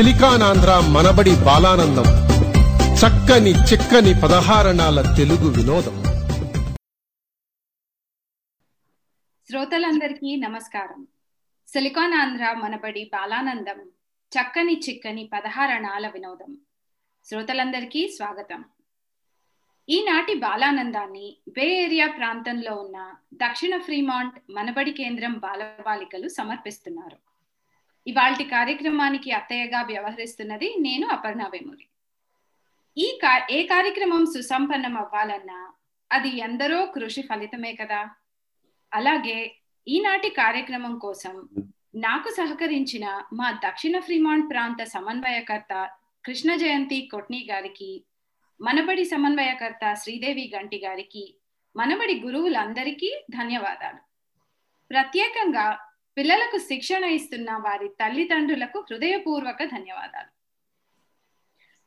[0.00, 2.04] సిలికానాంధ్ర మనబడి బాలానందం.
[2.94, 6.02] చక్కని చిక్కని పదహారణాల తెలుగు వినోదం.
[9.50, 11.06] శ్రోతలందరికీ నమస్కారం.
[11.68, 13.80] సిలికాన్ ఆంధ్ర మనబడి బాలానందం
[14.40, 16.56] చక్కని చిక్కని పదహారణాల వినోదం.
[17.24, 18.64] శ్రోతలందరికీ స్వాగతం.
[19.88, 27.29] ఈనాటి బాలానందాన్ని బే ఏరియా ప్రాంతంలో ఉన్న దక్షిణ ఫ్రీమాంట్ మనబడి కేంద్రం బాలబాలికలు సమర్పిస్తున్నారు.
[28.06, 31.86] ఇవాళ కార్యక్రమానికి అత్తయ్యగా వ్యవహరిస్తున్నది నేను అపర్ణ వేమూరి.
[32.98, 35.72] ఈ కా ఏ కార్యక్రమం సుసంపన్నం అవ్వాలన్నా
[36.12, 38.10] అది ఎందరో కృషి ఫలితమే కదా.
[38.94, 39.56] అలాగే
[39.88, 41.48] ఈనాటి కార్యక్రమం కోసం
[41.94, 45.90] నాకు సహకరించిన మా దక్షిణ ఫ్రీమాండ్ ప్రాంత సమన్వయకర్త
[46.24, 48.04] కృష్ణ జయంతి కొట్ని గారికి
[48.60, 51.34] మనబడి సమన్వయకర్త శ్రీదేవి గంటి గారికి
[51.76, 53.98] మనబడి గురువులందరికీ ధన్యవాదాలు.
[54.90, 60.30] ప్రత్యేకంగా పిల్లలకు శిక్షణ ఇస్తున్న వారి తల్లిదండ్రులకు హృదయపూర్వక ధన్యవాదాలు.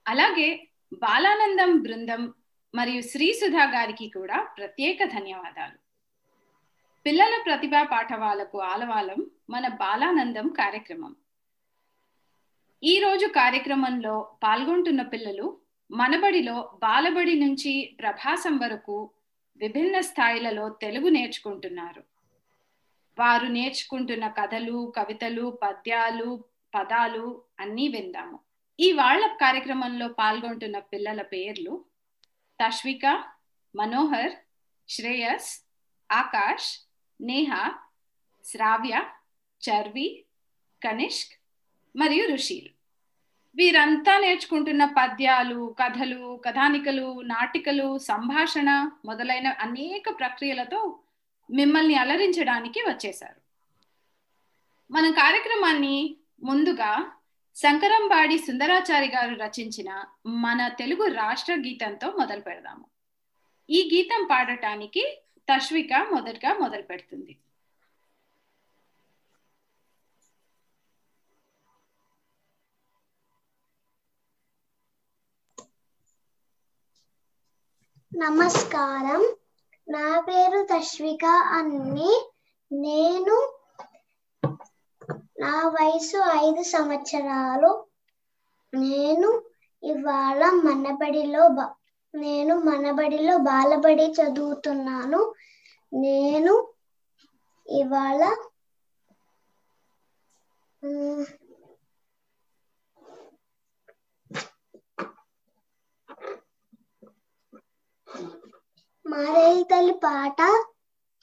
[0.08, 2.34] అలాగే బాలానందం బృందం
[2.76, 5.78] మరియు శ్రీ సుధా గారికి కూడా ప్రత్యేక ధన్యవాదాలు.
[7.06, 11.16] పిల్లల ప్రతిభా పాఠవాలకు ఆలవాలం మన బాలానందం కార్యక్రమం.
[12.84, 15.60] ఈ రోజు కార్యక్రమంలో పాల్గొంటున్న పిల్లలు
[15.92, 19.14] మనబడిలో బాలబడి నుంచి ప్రభాసం వరకు
[19.62, 22.13] విభిన్న స్థాయిలలో తెలుగు నేర్చుకుంటున్నారు.
[23.18, 26.46] వారు నేర్చుకుంటున్న కథలు కవితలు పద్యాలు
[26.76, 28.40] పదాలు అన్నీ విందాము.
[28.80, 31.86] ఈ వాళ్ళ కార్యక్రమంలో పాల్గొంటున్న పిల్లల పేర్లు
[32.60, 33.06] తష్విక
[33.76, 34.34] మనోహర్
[34.90, 35.50] శ్రేయస్
[36.12, 36.70] ఆకాష్
[37.22, 37.52] నేహ
[38.46, 39.04] శ్రావ్య
[39.64, 40.26] చర్వి
[40.82, 41.34] కనిష్క్
[41.96, 42.70] మరియు ఋషిల్
[43.56, 48.70] వీరంతా నేర్చుకుంటున్న పద్యాలు కథలు కథానికలు నాటికలు సంభాషణ
[49.06, 50.82] మొదలైన అనేక ప్రక్రియలతో
[51.52, 53.44] మిమ్మల్ని అలరించడానికి వచ్చేశారు.
[54.92, 57.12] మన కార్యక్రమాన్ని ముందుగా
[57.56, 62.86] శంకరంబాడి సుందరాచారి గారు రచించిన మన తెలుగు రాష్ట్ర గీతంతో మొదలు పెడదాము.
[63.70, 65.22] ఈ గీతం పాడటానికి
[65.54, 67.38] తష్విక మొదటగా మొదలు పెడుతుంది.
[78.18, 79.36] నమస్కారం.
[79.88, 82.14] నా పేరు తష్విక అన్ని.
[82.72, 83.38] నేను
[85.40, 87.72] నా వయసు ఐదు సంవత్సరాలు.
[88.74, 89.30] నేను
[89.84, 91.44] ఇవాళ మనబడిలో
[92.14, 95.22] నేను మనబడిలో బాలబడి చదువుతున్నాను.
[95.94, 96.54] నేను
[97.68, 98.22] ఇవాళ
[109.84, 110.40] ఉమ్, పాట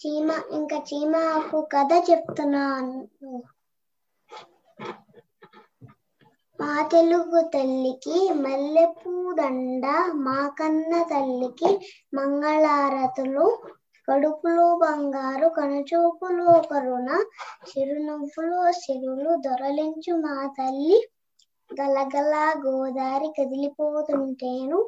[0.00, 2.98] చీమ ఇంకా చీమ ఆకు కథ చెప్తున్నాను.
[6.58, 9.84] మా తెలుగు తల్లికి మల్లెపూదండ
[10.26, 11.70] మా కన్న తల్లికి
[12.16, 13.46] మంగళారతులు
[14.08, 17.08] కడుపులో బంగారు కనుచూపులో కరుణ
[17.68, 20.98] చిరునవ్వులో సిరులు దొరలించు మా తల్లి.
[21.70, 24.78] గలగల గోదారి కదిలిపోతుంటేను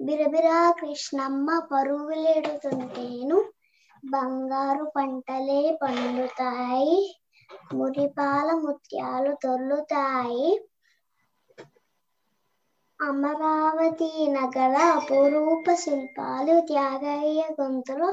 [0.00, 3.38] బిరబిరా కృష్ణమ్మ పరుగులెడుతుంటేను
[4.04, 7.00] బంగారు పంటలే పండుతాయి
[7.72, 10.48] మురిపాల ముత్యాలు తొల్లుతాయి
[13.00, 18.08] అమరావతి నగర అపురూప శిల్పాలు త్యాగయ్య గొంతులో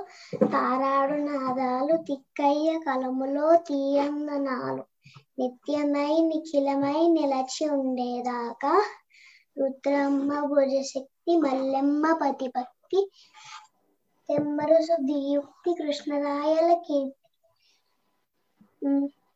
[0.54, 4.84] తారాడు నాదాలు తిక్కయ్య కలములో తీయందనాలు
[5.40, 8.74] నిత్యమై నిఖిలమై నిలచి ఉండేదాకా
[9.58, 13.02] రుద్రమ్మ భుజశక్తి మల్లెమ్మ పతిభక్తి
[14.30, 17.28] తెమ్మరుసు దియుక్తి కృష్ణరాయల కీర్తి.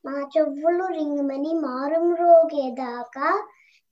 [0.03, 3.29] మా చెవులు రింగమని మారుం రోగేదాకా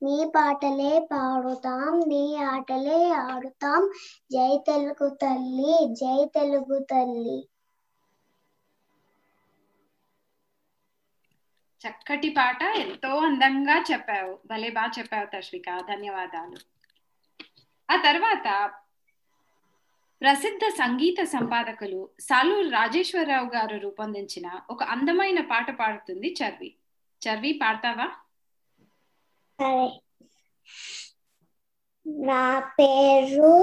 [0.01, 3.81] నీ పాటలే పాడుతాం నీ ఆటలే ఆడుతాం.
[4.31, 7.39] జై తెలుగు తల్లి జై తెలుగు తల్లి.
[11.81, 14.33] చక్కటి పాట ఎంతో అందంగా చెప్పావు.
[14.45, 16.59] భలే బాగా చెప్పావు తశ్విక ధన్యవాదాలు.
[17.89, 18.47] ఆ తర్వాత
[20.21, 26.69] ప్రసిద్ధ సంగీత సంపాదకులు సాలూరు రాజేశ్వరరావు గారు రూపొందించిన ఒక అందమైన పాట పాడుతుంది చర్వి.
[27.21, 28.07] చర్వి పాడతావా?
[32.05, 33.55] నా పేరు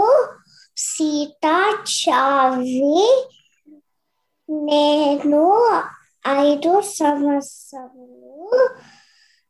[0.77, 1.45] సీత
[1.93, 2.99] చావి
[4.49, 5.45] నేను
[6.27, 8.51] ఐదు సంవత్సరాలు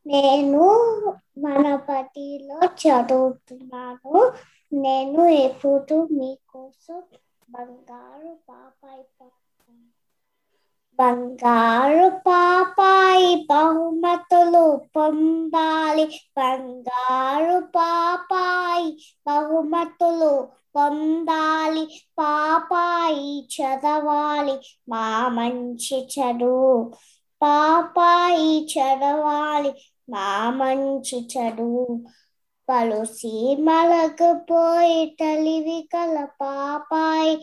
[0.06, 0.64] నేను
[1.38, 4.12] మనపతిలో చదువుతున్నాను.
[4.72, 7.00] నేను ఎప్పుడు మీకోసం
[7.48, 9.84] బంగారు పాప అయిపోతాను
[10.98, 14.62] బంగారు పాపాయి బహుమతులు
[14.94, 16.04] పొందాలి.
[16.36, 18.88] బంగారు పాపాయి
[19.26, 20.32] బహుమతులు
[20.74, 21.84] పొందాలి.
[22.18, 24.56] పాపాయి చదవాలి.
[24.88, 26.72] మా మంచి చదువు
[27.40, 29.70] పాపాయి చదవాలి.
[30.08, 31.84] మా మంచి చదువు
[32.68, 37.34] పలు సీమలకు పోయి తెలివి కల పాపాయి.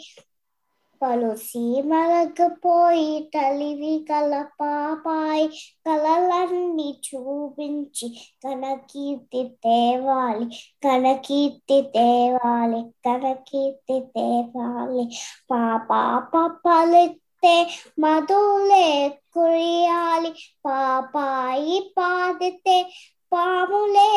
[1.01, 5.47] పలు సీమలకు పోయి తెలివి కల పాపాయి.
[5.87, 8.07] కలలన్నీ చూపించి
[8.43, 10.45] కనకీర్తి తేవాలి.
[10.83, 15.05] కనకీర్తి తేవాలి కనకీర్తి తేవాలి.
[15.51, 15.89] పాప
[16.65, 17.55] పలితే
[17.99, 18.87] మధులే
[19.33, 20.31] కురియాలి.
[20.65, 22.77] పాపాయి పాదితే
[23.33, 24.09] పాములే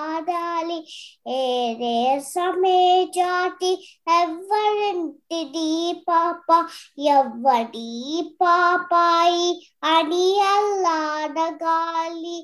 [0.00, 0.78] ఆడాలి
[1.36, 1.96] ఏదే
[2.26, 2.80] సమే
[3.16, 3.72] జాతి
[4.16, 5.70] ఎవ్వరింటిది
[6.08, 6.48] పాప
[7.14, 7.90] ఎవ్వడి
[8.40, 9.48] పాపాయి
[9.86, 12.38] అని అల్లాడగాలి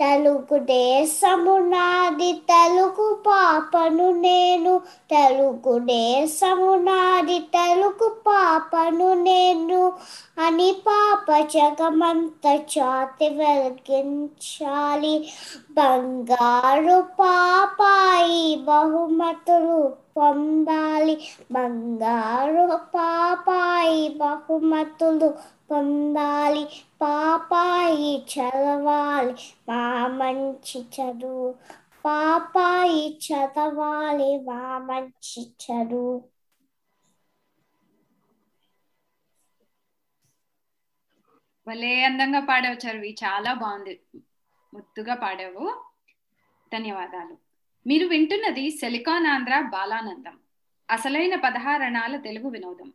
[0.00, 4.72] తెలుగు దేశమునాది తెలుగు పాపను నేను
[5.10, 9.82] తెలుగు దేశమునాది తెలుగు పాపను నేను
[10.38, 15.14] అని పాప జగమంత చాతి వెలిగించాలి.
[15.74, 19.78] బంగారు పాపాయి బహుమతులు
[20.16, 21.14] పొందాలి.
[21.50, 22.64] బంగారు
[22.94, 25.28] పాపాయి బహుమతులు
[25.70, 26.64] పొందాలి.
[27.00, 29.34] పాపాయి చదవాలి.
[29.68, 29.82] మా
[30.18, 31.48] మంచి చదువు.
[32.04, 34.30] పాపాయి చదవాలి.
[34.46, 36.14] మా మంచి చదువు.
[41.66, 43.10] భలే అందంగా పాడావు చర్వి.
[43.20, 43.94] చాలా బాగుంది.
[44.74, 45.82] ముద్దుగా పాడావు.
[46.74, 47.36] ధన్యవాదాలు.
[47.86, 50.38] మీరు వింటున్నది సెలికాన్ ఆంధ్ర బాలానందం.
[50.90, 52.92] అసలైన పదహారణాల తెలుగు వినోదం.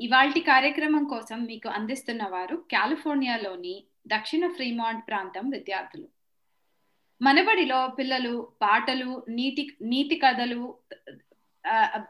[0.00, 6.08] ఇవాల్టి కార్యక్రమం కోసం మీకు అందిస్తున్న వారు కాలిఫోర్నియాలోని దక్షిణ ఫ్రీమాంట్ ప్రాంతం విద్యార్థులు.
[7.22, 10.74] మనబడిలో పిల్లలు పాటలు నీతి నీతి కథలు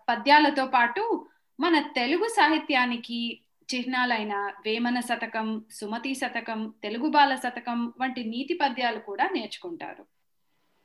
[0.09, 1.29] పద్యాలతో పాటు
[1.61, 3.42] మన తెలుగు సాహిత్యానికి
[3.75, 10.07] చిహ్నాలైన వేమన శతకం సుమతి శతకం తెలుగు బాల శతకం వంటి నీతి పద్యాలు కూడా నేర్చుకుంటారు.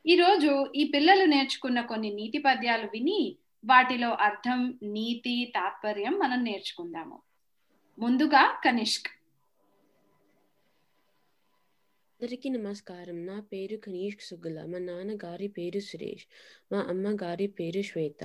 [0.08, 7.22] ఈరోజు ఈ పిల్లలు నేర్చుకున్న కొన్ని నీతి పద్యాలు విని వాటిలో అర్థం నీతి తాత్పర్యం మనం నేర్చుకుందాము.
[8.00, 9.08] ముందుగా కనిష్క్.
[12.22, 13.26] అందరికీ నమస్కారం.
[13.26, 16.26] నా పేరు కనీష్ సుగుల మా నాన్నగారి పేరు సురేష్.
[16.74, 18.24] మా అమ్మ గారి పేరు శ్వేత.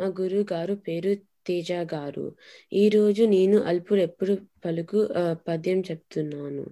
[0.00, 1.16] మా గురువు గారు పేరు
[1.48, 2.26] తేజ గారు.
[2.72, 4.34] ఈరోజు నేను అల్పురెప్పుడు
[4.64, 5.08] పలుకు
[5.48, 6.66] పద్యం చెప్తున్నాను.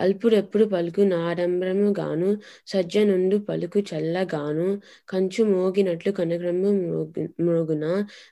[0.00, 7.84] అల్పుడెప్పుడు పలుకు నాడంబరము గాను సజ్జనుండు పలుకు చల్లగాను కంచు మోగినట్లు కనకరము మ్రోగు- మ్రోగున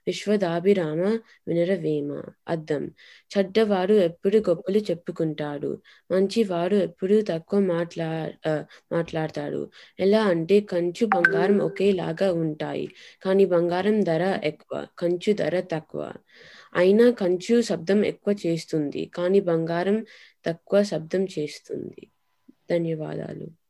[0.07, 1.01] విశ్వదాభిరామ
[1.49, 2.91] వినరవేమ అద్దం.
[3.39, 5.71] చెడ్డవారు ఎప్పుడు గొప్పలు చెప్పుకుంటాడు
[6.11, 8.33] మంచివారు ఎప్పుడు తక్కువ మాట్లా
[8.93, 9.71] మాట్లాడతాడు.
[10.01, 12.89] ఎలా అంటే కంచు బంగారం ఒకేలాగా ఉంటాయి
[13.23, 16.13] కానీ బంగారం ధర ఎక్కువ కంచు ధర తక్కువ.
[16.77, 20.07] అయినా కంచు శబ్దం ఎక్కువ చేస్తుంది కానీ బంగారం
[20.47, 22.09] తక్కువ శబ్దం చేస్తుంది.
[22.71, 23.65] ధన్యవాదాలు.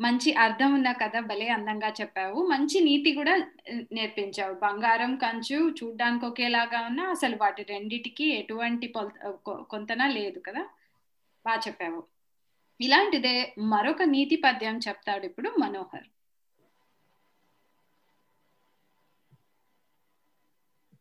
[0.00, 2.46] మంచి అర్థం ఉన్న కథ భలే అందంగా చెప్పావు.
[2.46, 3.46] మంచి నీతి కూడా
[3.92, 4.54] నేర్పించావు.
[4.54, 10.68] బంగారం కంచు చూడ్డానికి ఒకేలాగా ఉన్నా అసలు వాటి రెండిటికి ఎటువంటి పొల్- కొంతన లేదు కదా.
[11.44, 12.00] బాగా చెప్పావు.
[12.80, 13.34] ఇలాంటిదే
[13.72, 16.08] మరొక నీతి పద్యం చెప్తాడు ఇప్పుడు మనోహర్.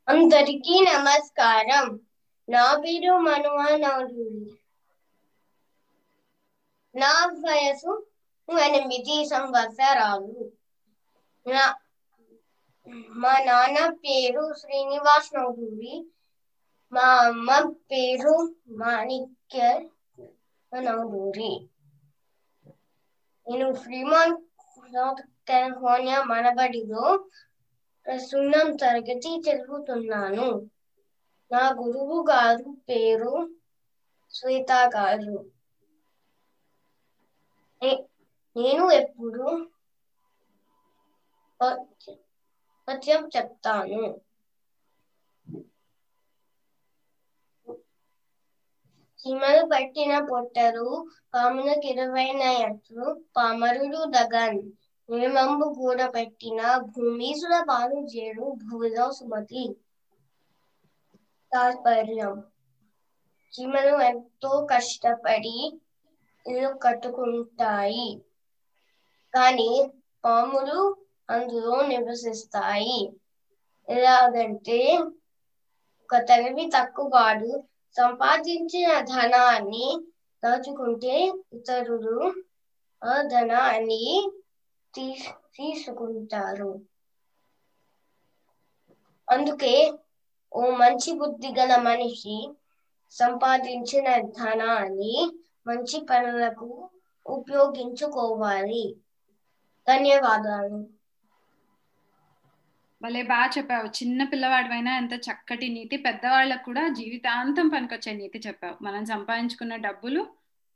[0.08, 1.86] అందరికీ నమస్కారం.
[2.48, 4.28] నా పేరు మనువనౌరి
[6.96, 7.12] నా
[7.44, 7.92] వయసు
[8.50, 10.34] ఎనిమిది సంవత్సరాలు.
[11.46, 11.64] నా
[13.16, 15.96] మా నాన్న పేరు శ్రీనివాస్ నౌదూరి
[16.92, 17.50] మా అమ్మ
[17.92, 18.36] పేరు
[18.78, 19.60] మాణిక్య.
[20.74, 21.52] నౌదూరి
[23.48, 24.36] నేను ఫ్రీమాన్
[24.92, 27.06] నార్త్ కాలిఫోర్నియా మనబడిలో
[28.26, 30.48] సున్నం తరగతి చదువుతున్నాను
[31.52, 33.34] నా గురువు గారు పేరు
[34.32, 35.38] శ్వేత గారు
[38.56, 39.46] నేను ఎప్పుడు
[42.88, 44.02] సత్యం చెప్తాను
[49.26, 50.88] చీమలు పట్టిన పొట్టరు
[51.34, 54.60] పాములకు ఇరవైన ఎట్లు పామరుడు దగన్.
[55.10, 59.64] నియమంబు కూడా పెట్టిన భూమీసుల పాలు జేడు భూమిలో సుమతి.
[61.52, 62.44] తాత్పర్యం.
[63.54, 65.58] చీమలు ఎంతో కష్టపడి
[66.48, 68.08] ఇల్లు కట్టుకుంటాయి.
[69.34, 69.92] కానీ
[70.26, 70.80] పాములు
[71.30, 73.14] అందులో నివసిస్తాయి.
[73.88, 74.80] ఎలాగంటే
[76.04, 77.52] ఒక తెలివి తక్కువవాడు
[77.98, 79.88] సంపాదించిన ధనాన్ని
[80.44, 81.16] దాచుకుంటే
[81.58, 82.18] ఇతరులు
[83.02, 84.04] ఆ ధనాన్ని
[84.94, 86.72] తీసుకుంటారు.
[89.28, 89.74] అందుకే
[90.52, 92.38] ఓ మంచి బుద్ధి గల మనిషి
[93.14, 95.16] సంపాదించిన ధనాన్ని
[95.66, 96.70] మంచి పనులకు
[97.26, 98.84] ఉపయోగించుకోవాలి.
[99.88, 100.80] ధన్యవాదాలు.
[103.04, 103.88] భలే బాగా చెప్పావు.
[103.90, 108.78] చిన్న పిల్లవాడివైనా ఎంత చక్కటి నీతి పెద్దవాళ్ళకు కూడా జీవితాంతం పనికొచ్చే నీతి చెప్పావు.
[108.82, 110.22] మనం సంపాదించుకున్న డబ్బులు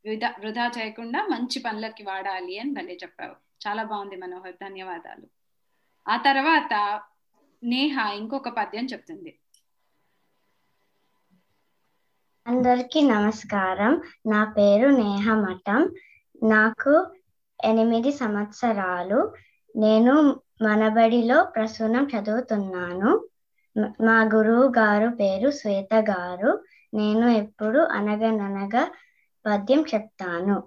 [0.06, 3.36] వృధా వృధా చేయకుండా మంచి పనులకి వాడాలి అని భలే చెప్పావు.
[3.64, 4.58] చాలా బాగుంది మనోహర్.
[4.62, 5.28] ధన్యవాదాలు.
[6.06, 6.74] ఆ తర్వాత
[7.64, 9.32] నేహ ఇంకొక పద్యం చెప్తుంది.
[12.46, 13.94] అందరికీ నమస్కారం.
[14.26, 15.82] నా పేరు నేహ మఠం.
[16.44, 16.94] నాకు
[17.60, 19.20] ఎనిమిది సంవత్సరాలు.
[19.78, 23.28] నేను మనబడిలో ప్రసూనం చదువుతున్నాను.
[24.02, 26.64] మా గురువు గారు పేరు శ్వేత గారు.
[26.94, 28.88] నేను ఎప్పుడు అనగననగా
[29.46, 30.64] పద్యం చెప్తాను.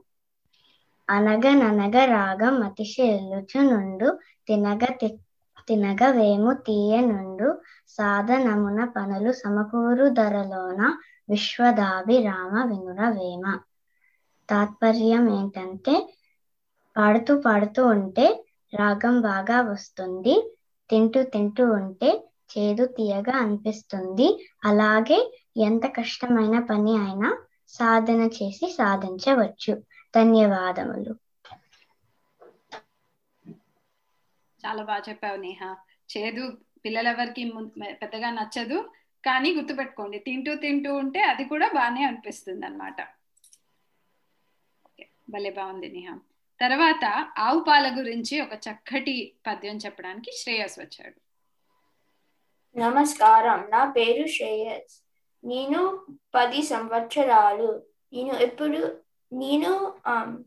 [1.11, 5.17] అనగననగ రాగం అతిశయలుచు నుండు తినగ తి-
[5.69, 10.99] తినగ వేము తీయ నుండు సాధనమున పనులు సమకూరు ధరలోన
[11.31, 13.59] విశ్వదాభిరామ వినుర వేమ.
[14.51, 16.15] తాత్పర్యం ఏంటంటే
[16.97, 20.35] పాడుతూ పాడుతూ ఉంటే రాగం బాగా వస్తుంది.
[20.91, 22.11] తింటూ తింటూ ఉంటే
[22.51, 24.29] చేదు తీయగా అనిపిస్తుంది.
[24.65, 25.19] అలాగే
[25.67, 27.31] ఎంత కష్టమైన పని అయినా
[27.73, 29.75] సాధన చేసి సాధించవచ్చు.
[30.15, 31.13] ధన్యవాదములు.
[34.61, 35.61] చాలా బాగా చెప్పావు నేహ.
[36.09, 36.45] చేదు
[36.85, 37.45] పిల్లలెవరికి
[38.01, 38.79] పెద్దగా నచ్చదు.
[39.25, 42.99] కానీ గుర్తుపెట్టుకోండి తింటూ తింటూ ఉంటే అది కూడా బాగానే అనిపిస్తుంది అనమాట
[45.33, 46.15] భలే బాగుంది నిహా.
[46.61, 51.21] తర్వాత ఆవు పాల గురించి ఒక చక్కటి పద్యం చెప్పడానికి శ్రేయస్ వచ్చాడు.
[52.79, 53.67] నమస్కారం.
[53.71, 55.05] నా పేరు శ్రేయస్.
[55.45, 57.83] నేను పది సంవత్సరాలు.
[58.13, 58.97] నేను ఎప్పుడు
[59.33, 60.45] నేను ప్రసూ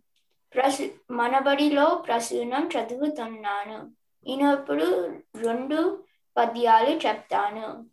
[0.53, 3.91] ప్రసు మనబడిలో ప్రసూనం చదువుతున్నాను.
[4.27, 6.03] నేను ఇప్పుడు రెండు
[6.37, 7.85] పద్యాలు చెప్తాను.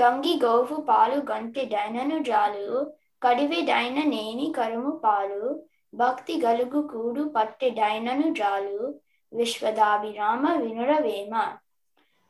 [0.00, 8.34] గంగి గోవు పాలు గంటి డైనను జాలు కడివి డైన నేని కరుము పాలు భక్తి గలుగు కూడు పట్టెడైనను
[8.34, 8.94] జాలు
[9.32, 11.56] విశ్వదాభిరామ వినురవేమ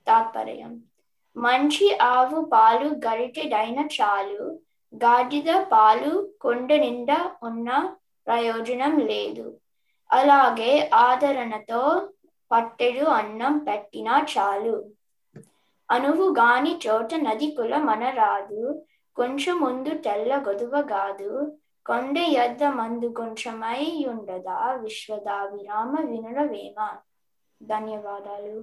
[0.06, 0.82] తాత్పర్యం.
[1.36, 4.58] మంచి ఆవు పాలు గరిటెడైన చాలు
[4.94, 7.94] గాడిద పాలు కొండ నిండా ఉన్న
[8.26, 9.58] ప్రయోజనం లేదు.
[10.12, 12.08] అలాగే ఆదరణతో
[12.50, 14.90] పట్టెడు అన్నం పెట్టినా చాలు.
[15.90, 18.84] అనువు గాని చోట నది కుల మనరాదు
[19.16, 24.56] కొంచెం ముందు తెల్ల గొదువ గాదు కొండ యద్ద మందు కొంచెమై ఉండదా?
[24.82, 26.78] విశ్వదాభిరామ వినురవేమ
[27.60, 28.56] ధన్యవాదాలు.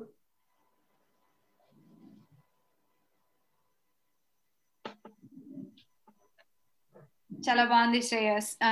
[7.39, 8.49] చాలా బాగుంది శ్రేయస్.
[8.63, 8.69] ఆ,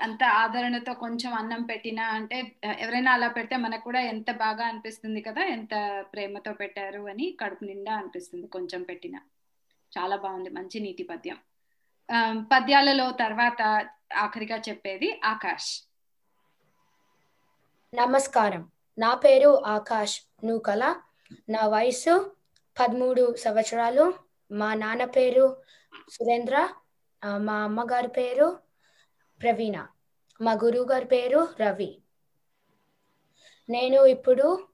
[0.00, 2.38] అంత ఆదరణతో కొంచెం అన్నం పెట్టినా అంటే
[2.78, 5.74] ఎవరైనా అలా పెడితే మనకు కూడా ఎంత బాగా అనిపిస్తుంది కదా ఎంత
[6.12, 9.20] ప్రేమతో పెట్టారు అని కడుపు నిండా అనిపిస్తుంది కొంచెం పెట్టినా.
[9.92, 11.38] చాలా బాగుంది మంచి నీతి పద్యం.
[12.10, 15.82] Um, పద్యాలలో తర్వాత ఆఖరిగా చెప్పేది ఆకాష్.
[17.94, 18.70] నమస్కారం.
[18.98, 21.00] నా పేరు ఆకాష్ నూకల.
[21.48, 22.36] నా వయసు
[22.80, 24.14] పదమూడు సంవత్సరాలు.
[24.52, 25.62] మా నాన్న పేరు
[26.10, 26.74] సురేంద్ర.
[27.36, 28.58] మా అమ్మగారి పేరు
[29.42, 29.86] ప్రవీణ.
[30.40, 32.02] మా గురువు గారి పేరు రవి.
[33.70, 34.68] నేను ఇప్పుడు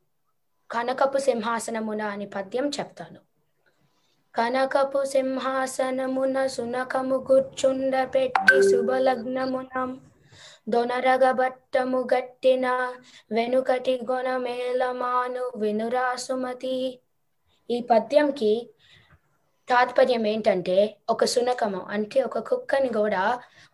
[0.71, 3.28] కనకపు సింహాసనమున అని పద్యం చెప్తాను.
[4.35, 9.75] కనకపు సింహాసనమున సునకము గుర్చుండ పెట్టి శుభలగ్నమున
[10.69, 12.67] దొనరగబట్టము గట్టిన
[13.33, 16.77] వెనుకటి గొనమేలమాను వినురాసుమతి.
[17.71, 18.53] ఈ పద్యంకి
[19.69, 20.77] తాత్పర్యం ఏంటంటే
[21.11, 23.25] ఒక సునకము అంటే ఒక కుక్కని కూడా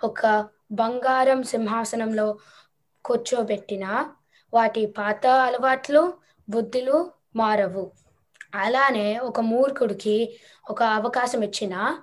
[0.00, 0.22] ఒక
[0.72, 2.28] బంగారం సింహాసనంలో
[3.04, 3.86] కూర్చోబెట్టిన
[4.52, 6.02] వాటి పాత అలవాట్లు
[6.48, 6.96] బుద్ధులు
[7.36, 7.84] మారవు.
[8.54, 10.38] అలానే ఒక మూర్ఖుడికి
[10.70, 12.02] ఒక అవకాశం ఇచ్చిన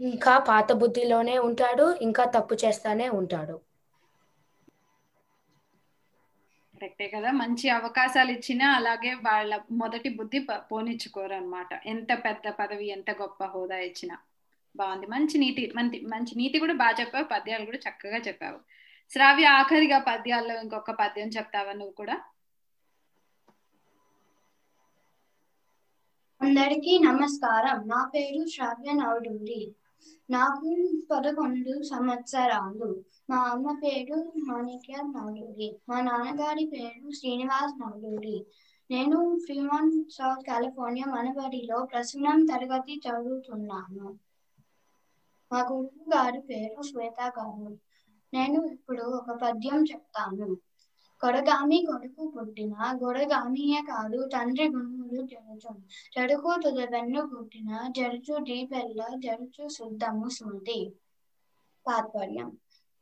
[0.00, 3.60] ఇంకా పాత బుద్ధిలోనే ఉంటాడు ఇంకా తప్పు చేస్తానే ఉంటాడు.
[6.76, 7.30] కరెక్టే కదా?
[7.30, 13.44] మంచి అవకాశాలు ఇచ్చినా అలాగే వాళ్ళ మొదటి బుద్ధి ప- పోనిచ్చుకోరు అనమాట ఎంత పెద్ద పదవి ఎంత గొప్ప
[13.44, 14.18] హోదా ఇచ్చినా.
[14.76, 15.06] బాగుంది.
[15.06, 17.24] మంచి నీతి మంచి మంచి నీతి కూడా బాగా చెప్పావు.
[17.24, 18.58] పద్యాలు కూడా చక్కగా చెప్పావు.
[19.12, 22.20] శ్రావ్య ఆఖరిగా పద్యాల్లో ఇంకొక పద్యం చెప్తావా నువ్వు కూడా?
[26.56, 27.88] అందరికీ నమస్కారం.
[27.88, 29.74] నా పేరు శ్రావ్య నవడూరి
[30.30, 30.70] నాకు
[31.10, 33.02] పదకొండు సంవత్సరాలు.
[33.30, 38.46] మా అమ్మ పేరు మాణిక్య నవలూరి మా నాన్నగారి పేరు శ్రీనివాస్ నవలూరి
[38.90, 44.18] నేను ఫ్రీమాంట్ సౌత్ కాలిఫోర్నియా మనబడిలో ప్రసన్నం తరగతి చదువుతున్నాను.
[45.52, 47.78] మా గురువు గారి పేరు శ్వేత గారు.
[48.34, 50.56] నేను ఇప్పుడు ఒక పద్యం చెప్తాను.
[51.22, 55.72] కొడగామి కొడుకు పుట్టిన గొడగామియే కాదు తండ్రి గుణములు జరుచు
[56.14, 60.78] చెడుకు తుదవెన్ను పుట్టిన జరుచు దీపెల్ల జరుచు శుద్ధము స్మృతి
[61.86, 62.48] తాత్పర్యం.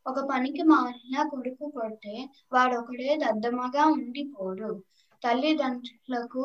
[0.07, 2.15] ఒక పనికి మారిన కొడుకు కొడితే
[2.53, 4.71] వాడొకడే దద్దమగా ఉండిపోడు.
[5.23, 6.43] తల్లిదండ్రులకు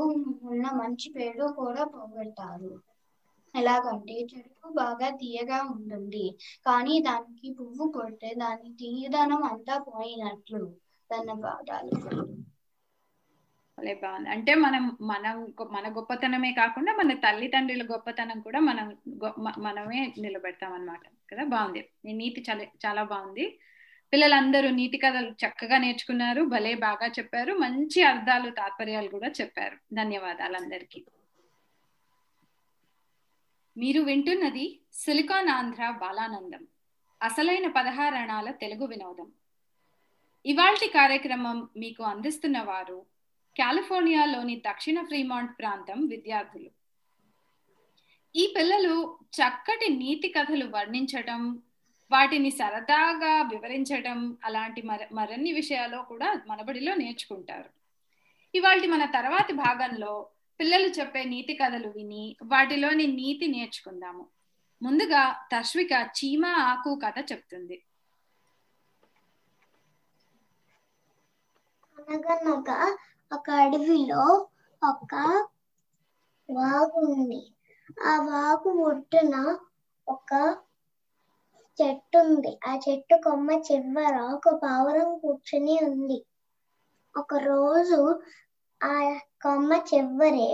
[0.50, 2.72] ఉన్న మంచి పేరు కూడా పోగొడతారు.
[3.54, 6.26] ఎలాగంటే చెరుకు బాగా తీయగా ఉంటుంది.
[6.66, 10.64] కానీ దానికి పువ్వు కొడితే దాని తీయదనం అంతా పోయినట్లు.
[11.12, 12.24] ధన్యవాదాలు.
[13.80, 14.30] భలే బాగుంది.
[14.30, 18.98] అంటే మనం మనం మన గొప్పతనమే కాకుండా మన తల్లిదండ్రుల గొప్పతనం కూడా మనం
[19.58, 21.44] మనమే నిలబెడతాం అనమాట కదా?
[21.44, 21.90] బాగుంది.
[22.06, 23.60] నీతి చాలా చాలా బాగుంది.
[24.14, 26.42] పిల్లలందరూ నీతి కథలు చక్కగా నేర్చుకున్నారు.
[26.44, 27.54] భలే బాగా చెప్పారు.
[27.54, 29.78] మంచి అర్థాలు తాత్పర్యాలు కూడా చెప్పారు.
[29.94, 31.06] ధన్యవాదాలు అందరికీ.
[33.78, 36.68] మీరు వింటున్నది సిలికాన్ ఆంధ్ర బాలానందం.
[37.24, 39.32] అసలైన పదహారణాల తెలుగు వినోదం.
[40.46, 43.06] ఇవాల్టి కార్యక్రమం మీకు అందిస్తున్న వారు
[43.60, 46.70] కాలిఫోర్నియాలోని దక్షిణ ఫ్రీమాంట్ ప్రాంతం విద్యార్థులు.
[48.36, 51.64] ఈ పిల్లలు చక్కటి నీతి కథలు వర్ణించటం
[52.12, 57.70] వాటిని సరదాగా వివరించటం అలాంటి మర మరిన్ని విషయాల్లో కూడా మనబడిలో నేర్చుకుంటారు.
[58.56, 60.28] ఇవాళ మన తర్వాతి భాగంలో
[60.60, 64.28] పిల్లలు చెప్పే నీతి కథలు విని వాటిలోని నీతి నేర్చుకుందాము.
[64.82, 67.82] ముందుగా తశ్విక చీమ ఆకు కథ చెప్తుంది.
[72.10, 72.78] అనగనగా
[73.32, 74.24] ఒక అడవిలో
[74.82, 75.14] ఒక
[76.50, 77.40] వాగు ఉంది
[78.06, 79.36] ఆ వాగు ఒడ్డున
[80.08, 80.32] ఒక
[81.80, 86.20] చెట్టు ఉంది ఆ చెట్టు కొమ్మ చివర ఒక పావురం కూర్చుని ఉంది.
[87.16, 88.00] ఒక రోజు
[88.82, 88.94] ఆ
[89.42, 90.50] కొమ్మ చివరే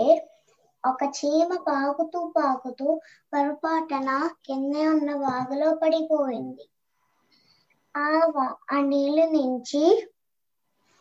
[0.84, 2.86] ఒక చీమ పాకుతూ పాకుతూ
[3.32, 4.10] పొరపాటున
[4.44, 6.64] కిందే ఉన్న వాగులో పడిపోయింది.
[7.94, 9.82] ఆ వా- ఆ నీళ్ళ నుంచి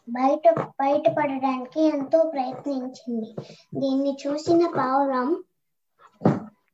[0.07, 0.43] బయట
[0.79, 3.29] బయటపడడానికి ఎంతో ప్రయత్నించింది.
[3.73, 5.29] దీన్ని చూసిన పావురం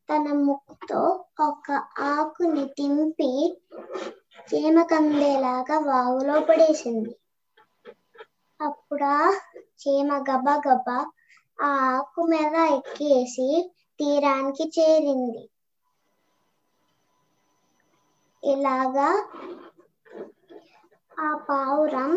[0.10, 1.02] తన ముక్కుతో
[1.48, 1.68] ఒక
[2.10, 3.32] ఆకుని తింపి
[4.50, 7.12] చీమ కందేలాగా వాగులో పడేసింది.
[8.60, 9.16] అప్పుడా
[9.80, 10.56] చీమ గబా
[11.60, 13.48] ఆ ఆకు మీద ఎక్కేసి
[14.00, 15.44] తీరానికి చేరింది.
[18.44, 19.10] ఇలాగా
[21.18, 22.12] ఆ పావురం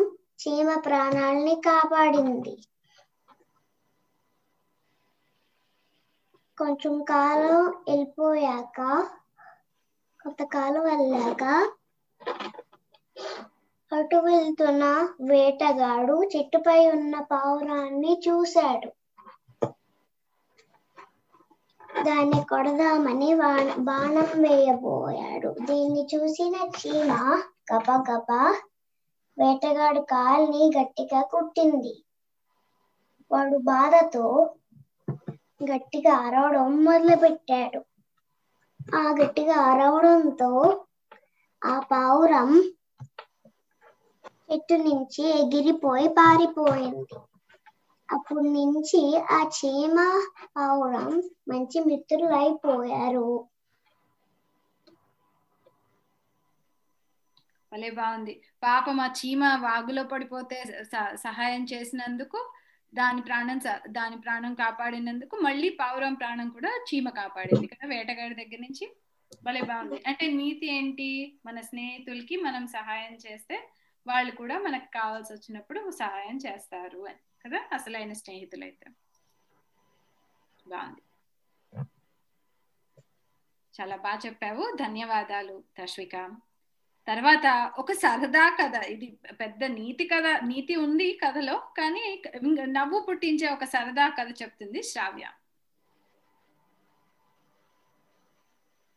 [0.46, 2.54] చీమ ప్రాణాల్ని కాపాడింది.
[6.59, 8.78] కొంచెం కాలం వెళ్ళిపోయాక
[10.20, 11.42] కొంతకాలం వెళ్ళాక
[13.92, 14.85] అటు వెళ్తున్న
[15.22, 18.90] వేటగాడు చెట్టుపై ఉన్న పావురాన్ని చూశాడు.
[22.04, 23.30] దాన్ని కొడదామని
[23.88, 25.50] బాణం వేయబోయాడు.
[25.61, 27.11] దీన్ని చూసిన చీమ
[27.70, 28.40] గబగబా
[29.38, 31.94] వేటగాడు కాల్ని గట్టిగా కుట్టింది.
[33.30, 34.24] వాడు బాధతో
[35.64, 37.80] గట్టిగా అరవడం మొదలుపెట్టాడు.
[38.94, 40.50] ఆ గట్టిగా అరవడంతో
[41.62, 42.50] ఆ పావురం
[44.44, 47.16] చెట్టు నుంచి ఎగిరిపోయి పారిపోయింది.
[48.08, 49.96] అప్పటి నుంచి ఆ చీమ
[50.54, 51.08] పావురం
[51.50, 53.26] మంచి మిత్రులు అయిపోయారు
[57.74, 58.34] భలే బాగుంది.
[58.62, 60.58] పాపం ఆ చీమ వాగులో పడిపోతే
[61.24, 62.40] సహాయం చేసినందుకు
[62.92, 63.58] దాని ప్రాణం
[63.88, 68.87] దాని ప్రాణం కాపాడినందుకు మళ్ళీ పావురం ప్రాణం కూడా చీమ కాపాడింది కదా వేటగాడి దగ్గర నుంచి.
[69.42, 69.98] భలే బాగుంది.
[70.06, 71.08] అంటే నీతి ఏంటి?
[71.46, 73.56] మన స్నేహితులకి మనం సహాయం చేస్తే
[74.06, 78.87] వాళ్ళు కూడా మనకు కావాల్సి వచ్చినప్పుడు సహాయం చేస్తారు అని కదా అసలైన స్నేహితులైతే.
[80.66, 81.02] బాగుంది.
[83.74, 84.64] చాలా బాగా చెప్పావు.
[84.76, 86.16] ధన్యవాదాలు తశ్విక
[87.08, 87.46] తర్వాత
[87.78, 88.76] ఒక సరదా కథ.
[88.94, 89.06] ఇది
[89.40, 92.04] పెద్ద నీతి కథ నీతి ఉంది కథలో కానీ
[92.76, 95.26] నవ్వు పుట్టించే ఒక సరదా కథ చెప్తుంది శ్రావ్య.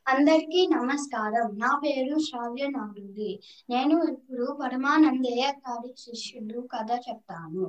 [0.06, 1.48] అందరికీ నమస్కారం.
[1.64, 3.32] నా పేరు శ్రావ్య నాగుంది
[3.70, 7.66] నేను ఇప్పుడు పరమానందయ్య గారి శిష్యులు కథ చెప్తాను.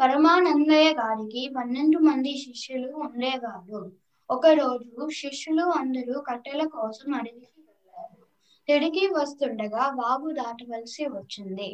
[0.00, 3.82] పరమానందయ్య గారికి పన్నెండు మంది శిష్యులు ఉండేవారు.
[4.30, 7.59] ఒకరోజు శిష్యులు అందరూ కట్టెల కోసం అడవికి
[8.70, 11.70] తిరిగి వస్తుండగా వాగు దాటవలసి వచ్చింది.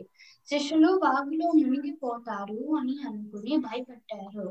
[0.49, 4.47] శిష్యులు వాగులో మునిగిపోతారు అని అనుకుని భయపడ్డారు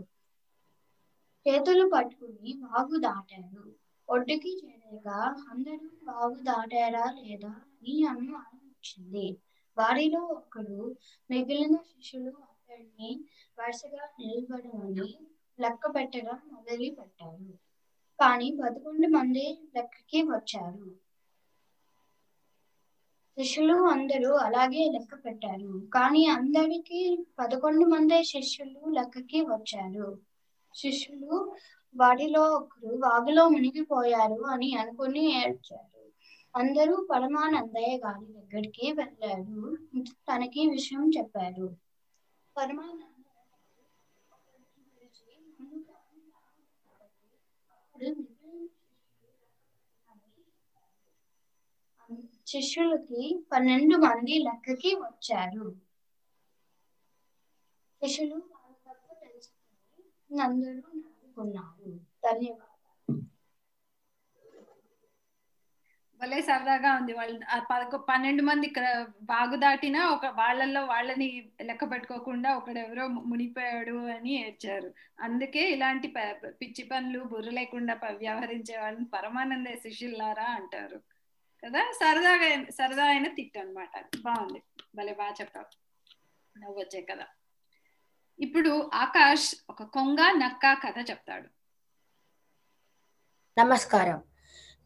[1.46, 3.64] చేతులు పట్టుకుని వాగు దాటారు.
[4.10, 5.20] ఒడ్డుకి చేరగా
[5.52, 7.52] అందరూ వాగు దాటారా లేదా?
[7.72, 9.26] అని అన్ను వచ్చింది
[9.78, 10.96] వారిలో ఒకడు
[11.30, 13.12] మిగిలిన శిష్యులు అతడిని
[13.58, 15.10] వరుసగా నిలబడమని
[15.60, 17.50] లెక్క పెట్టడం మొదలు పెట్టారు
[18.20, 20.86] కానీ పదకొండు మంది లెక్కకి వచ్చారు.
[23.40, 25.88] శిష్యులు అందరూ అలాగే లెక్క పెట్టారు.
[25.94, 30.20] కానీ అందరికీ పదకొండు మంది శిష్యులు లెక్కకి వచ్చారు.
[30.76, 31.56] శిష్యులు
[31.96, 36.02] వాటిలో ఒకరు వాగులో మునిగిపోయారు అని అనుకుని ఏడ్చారు.
[36.56, 39.78] అందరూ పరమానందయ్య గారి దగ్గరికి వెళ్ళారు.
[40.10, 41.76] తనకి విషయం చెప్పారు.
[42.58, 43.06] పరమానందయ్య
[45.00, 46.22] పిలిచి, "ముందు తాను
[47.94, 48.68] అప్పుడు మిగిలిన
[52.02, 55.76] శిష్యులు శిష్యులకి పన్నెండు మంది లెక్కకి వచ్చారు.
[58.02, 61.92] శిష్యులు వాళ్ళ తప్పు తెలుసుకుని అందరూ నవ్వుకున్నారు.
[61.96, 63.22] ధన్యవాదాలు.
[66.22, 67.14] భలే సరదాగా ఉంది.
[67.14, 74.48] వాళ్ళు పదకొ పన్నెండు మంది క్ర- బాగు దాటినా ఒక వాళ్ళల్లో వాళ్ళని లెక్క పెట్టుకోకుండా ఒకడెవరో మునిపోయాడు అని
[74.48, 74.94] ఏడ్చారు.
[75.20, 81.15] అందుకే ఇలాంటి ప- పిచ్చి పనులు బుర్ర లేకుండా వ్యవహరించే వాళ్ళని పరమానంద శిష్యులారా అంటారు.
[81.64, 81.92] కదా?
[81.92, 84.64] సరదాగా సరదా అయిన తిట్టు అనమాట బాగుంది.
[84.96, 85.86] భలే బాగా చెప్పావు.
[86.60, 87.26] నవ్వు వచ్చే కదా
[88.40, 91.50] ఇప్పుడు ఆకాష్ ఒక కొంగ నక్క కథ చెప్తాడు.
[93.60, 94.24] నమస్కారం.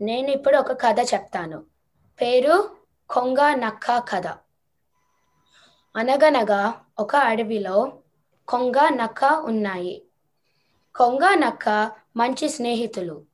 [0.02, 1.66] నేను ఇప్పుడు ఒక కథ చెప్తాను.
[2.22, 2.78] పేరు
[3.10, 4.28] కొంగ నక్క కథ.
[5.96, 8.04] అనగనగా ఒక అడవిలో
[8.48, 10.06] కొంగ నక్క ఉన్నాయి.
[10.96, 13.26] కొంగ నక్క మంచి స్నేహితులు.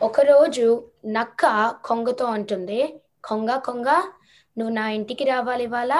[0.00, 0.66] ఒకరోజు
[1.06, 1.44] నక్క
[1.84, 2.80] కొంగతో అంటుంది
[3.24, 3.88] కొంగ కొంగ
[4.56, 5.92] నువ్వు నా ఇంటికి రావాలి ఇవాళ.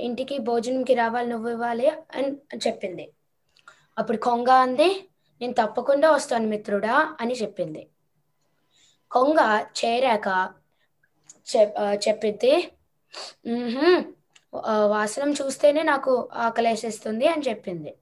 [0.00, 2.30] ఇంటికి భోజనంకి రావాలి నువ్వు ఇవ్వాలి అని
[2.66, 3.04] చెప్పింది.
[3.96, 4.88] అప్పుడు కొంగ అంది
[5.40, 7.82] నేను తప్పకుండా వస్తాను మిత్రుడా అని చెప్పింది.
[9.10, 9.38] కొంగ
[9.78, 10.28] చేరాక
[11.46, 11.74] చెప్
[14.92, 16.12] వాసనం చూస్తేనే నాకు
[16.46, 17.92] ఆకలేసేస్తుంది అని చెప్పింది.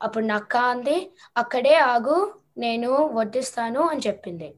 [0.00, 0.96] అప్పుడు నక్క అంది
[1.36, 2.16] అక్కడే ఆగు
[2.56, 4.50] నేను వడ్డిస్తాను అని చెప్పింది.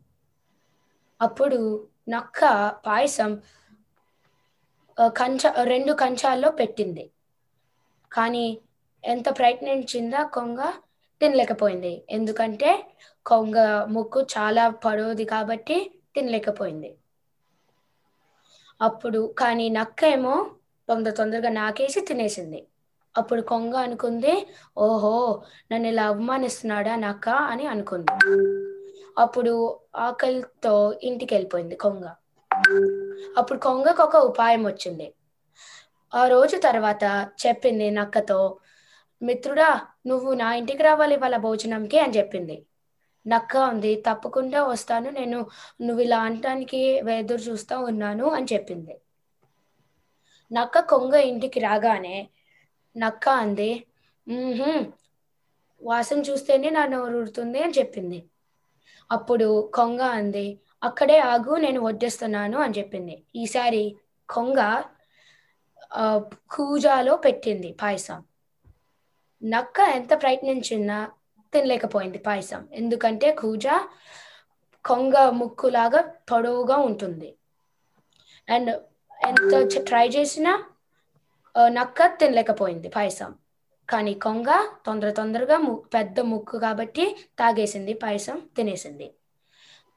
[1.20, 1.58] అప్పుడు
[2.08, 2.40] నక్క
[2.86, 3.32] పాయసం
[5.14, 7.04] కంచ రెండు కంచాల్లో పెట్టింది.
[8.10, 8.46] కానీ
[9.04, 10.60] ఎంత ప్రయత్నించిందా కొంగ
[11.20, 11.92] తినలేకపోయింది.
[12.10, 12.70] ఎందుకంటే
[13.26, 13.56] కొంగ
[13.94, 15.76] ముక్కు చాలా పొడవుది కాబట్టి
[16.14, 16.90] తినలేకపోయింది.
[18.80, 20.34] అప్పుడు కానీ నక్క ఏమో
[20.88, 22.60] తొందర తొందరగా నాకేసి తినేసింది.
[23.16, 24.34] అప్పుడు కొంగ అనుకుంది
[24.78, 25.14] ఓహో
[25.70, 28.14] నన్ను ఇలా అవమానిస్తున్నాడా నక్క అని అనుకుంది.
[29.16, 29.52] అప్పుడు
[29.98, 30.74] ఆకలితో
[31.08, 32.04] ఇంటికి వెళ్ళిపోయింది కొంగ.
[33.38, 35.06] అప్పుడు కొంగకు ఒక ఉపాయం వచ్చింది.
[36.12, 37.04] ఆ రోజు తర్వాత
[37.42, 38.40] చెప్పింది నక్కతో
[39.22, 39.68] మిత్రుడా
[40.06, 42.56] నువ్వు నా ఇంటికి రావాలి వాళ్ళ భోజనంకి అని చెప్పింది.
[43.26, 45.38] నక్క ఉంది తప్పకుండా వస్తాను నేను
[45.82, 46.80] నువ్వు ఇలా అనటానికి
[47.16, 48.94] ఎదురు చూస్తా ఉన్నాను అని చెప్పింది.
[50.50, 52.16] నక్క కొంగ ఇంటికి రాగానే
[52.96, 53.70] నక్క అంది.
[55.80, 58.18] వాసన చూస్తేనే నా నోరు ఊరుతుంది అని చెప్పింది.
[59.10, 60.46] అప్పుడు కొంగ అంది
[60.82, 63.14] అక్కడే ఆగు నేను వడ్డేస్తున్నాను అని చెప్పింది.
[63.36, 63.82] ఈసారి
[64.28, 64.60] కొంగ
[66.50, 68.18] కూజాలో పెట్టింది పాయసం.
[69.42, 70.96] నక్క ఎంత ప్రయత్నించినా
[71.52, 72.62] తినలేకపోయింది పాయసం.
[72.72, 73.76] ఎందుకంటే కూజా
[74.84, 77.28] కొంగ ముక్కులాగా పొడవుగా ఉంటుంది.
[78.48, 78.70] అండ్
[79.20, 79.52] ఎంత
[79.88, 80.52] ట్రై చేసినా
[81.58, 83.34] నక్క తినలేకపోయింది పాయసం.
[83.90, 89.14] కానీ కొంగ తొందర తొందరగా పెద్ద ముక్కు కాబట్టి తాగేసింది పాయసం తినేసింది.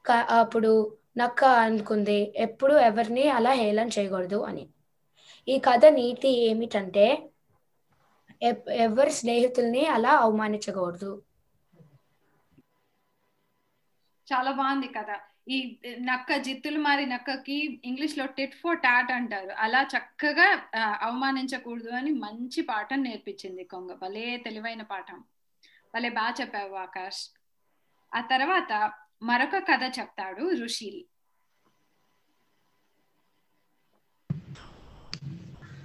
[0.06, 4.68] కా- అప్పుడు నక్క అనుకుంది ఎప్పుడు ఎవరిని అలా హేళన చేయకూడదు అని.
[5.48, 7.30] ఈ కథ నీతి ఏమిటంటే
[8.72, 11.22] ఎవరి స్నేహితుల్ని అలా అవమానించకూడదు.
[14.32, 15.56] చాలా బాగుంది కదా ఈ
[16.00, 19.50] నక్క జిత్తులు మారి నక్కకి ఇంగ్లీష్లో టిట్ ఫర్ టాట్ అంటారు.
[19.58, 20.48] అలా చక్కగా
[21.00, 23.92] అవమానించకూడదు అని మంచి పాఠం నేర్పించింది కొంగ.
[23.94, 25.20] భలే తెలివైన పాఠం.
[25.94, 27.22] భలే బాగా చెప్పావు ఆకాష్.
[28.12, 28.72] ఆ తర్వాత
[29.22, 30.92] మరొక కథ చెప్తాడు ఋషి.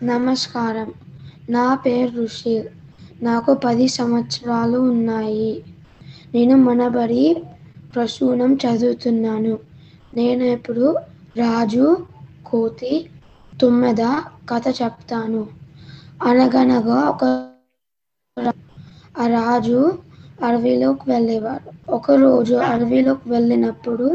[0.03, 0.89] నమస్కారం.
[1.49, 2.55] నా పేరు ఋషి.
[3.21, 5.51] నాకు పది సంవత్సరాలు ఉన్నాయి.
[6.33, 7.23] నేను మనబడి
[7.95, 9.53] ప్రసూనం చదువుతున్నాను.
[10.13, 10.85] నేను ఇప్పుడు
[11.37, 11.85] రాజు
[12.45, 12.93] కోతి
[13.53, 14.03] తుమ్మెద
[14.49, 15.41] కథ చెప్తాను.
[16.23, 17.23] అనగనగా ఒక
[19.15, 19.79] ఆ రాజు
[20.43, 21.69] అడవిలోకి వెళ్ళేవాడు.
[21.91, 24.07] ఒకరోజు అడవిలోకి వెళ్ళినప్పుడు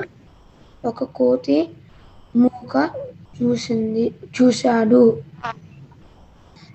[0.85, 1.59] ఒక కోతి
[2.35, 2.75] మూక
[3.37, 4.05] చూసింది
[4.37, 5.03] చూశాడు.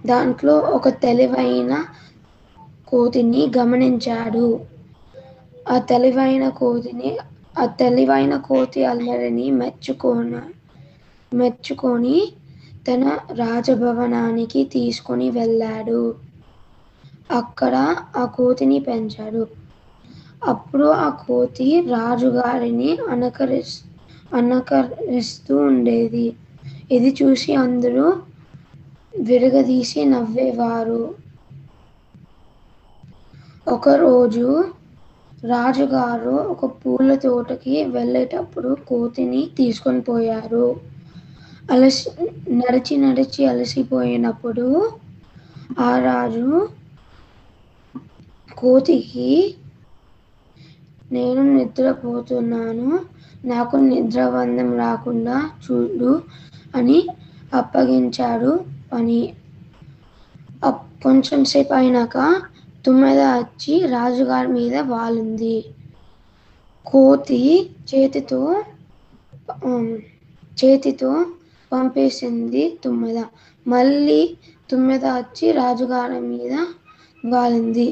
[0.06, 1.74] దాంట్లో ఒక తెలివైన
[2.88, 4.46] కోతిని గమనించాడు.
[5.66, 7.12] ఆ తెలివైన కోతిని
[7.58, 10.34] ఆ తెలివైన కోతి అల్లరిని మెచ్చుకోన
[11.32, 12.18] మెచ్చుకొని
[12.88, 13.04] తన
[13.40, 16.02] రాజభవనానికి తీసుకొని వెళ్ళాడు.
[17.40, 17.76] అక్కడ
[18.16, 19.44] ఆ కోతిని పెంచాడు.
[20.52, 23.76] అప్పుడు ఆ కోతి రాజుగారిని అనకరిస్
[24.32, 26.26] అనకరిస్తూ ఉండేది.
[26.92, 28.06] ఇది చూసి అందరూ
[29.24, 31.02] విరగదీసి నవ్వేవారు.
[33.68, 34.46] ఒకరోజు
[35.48, 40.76] రాజుగారు ఒక పూల తోటకి వెళ్ళేటప్పుడు కోతిని తీసుకొని పోయారు.
[41.72, 42.10] అలసి
[42.54, 44.92] నడిచి నడిచి అలసిపోయినప్పుడు
[45.80, 46.70] ఆ రాజు
[48.58, 49.56] కోతికి
[51.12, 53.00] నేను నిద్రపోతున్నాను.
[53.46, 56.22] నాకు నిద్రబంధం రాకుండా చూడు
[56.76, 57.08] అని
[57.54, 58.60] అప్పగించాడు
[58.94, 59.34] పని.
[60.66, 62.42] అప్- కొంచెం సేపు అయినాక
[62.86, 65.56] తుమ్మెద వచ్చి రాజుగారి మీద వాలింది.
[66.86, 67.40] కోతి
[67.90, 68.42] చేతితో
[70.58, 71.12] చేతితో
[71.72, 73.20] పంపేసింది తుమ్మెద.
[73.66, 74.22] మళ్ళీ
[74.70, 76.54] తుమ్మెద వచ్చి రాజుగారి మీద
[77.24, 77.88] వాలింది.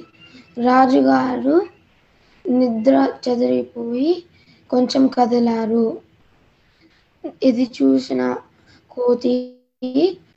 [0.58, 1.56] రాజుగారు
[2.46, 4.12] నిద్ర చెదిరిపోయి
[4.70, 5.86] కొంచెం కదిలారు.
[7.44, 8.22] ఇది చూసిన
[8.92, 9.34] కోతి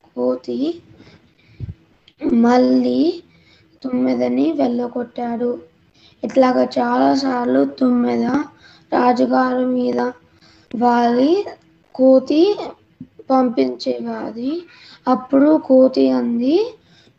[0.07, 0.59] కోతి
[2.45, 2.99] మళ్ళీ
[3.83, 5.51] తుమ్మెదని వెళ్ళగొట్టాడు.
[6.23, 8.27] ఇట్లాగా చాలాసార్లు తుమ్మెద
[8.93, 10.01] రాజుగారి మీద
[10.75, 11.33] వాలి
[11.95, 12.43] కోతి
[13.31, 14.53] పంపించేవాది.
[15.07, 16.57] అప్పుడు కోతి అంది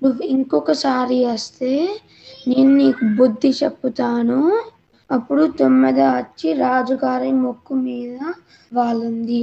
[0.02, 1.72] నువ్వు ఇంకొకసారి వస్తే
[2.48, 4.39] నేను నీకు బుద్ధి చెప్పుతాను.
[5.10, 8.17] అప్పుడు తుమ్మెద వచ్చి రాజుగారి మొక్కు మీద
[8.72, 9.41] వాలింది.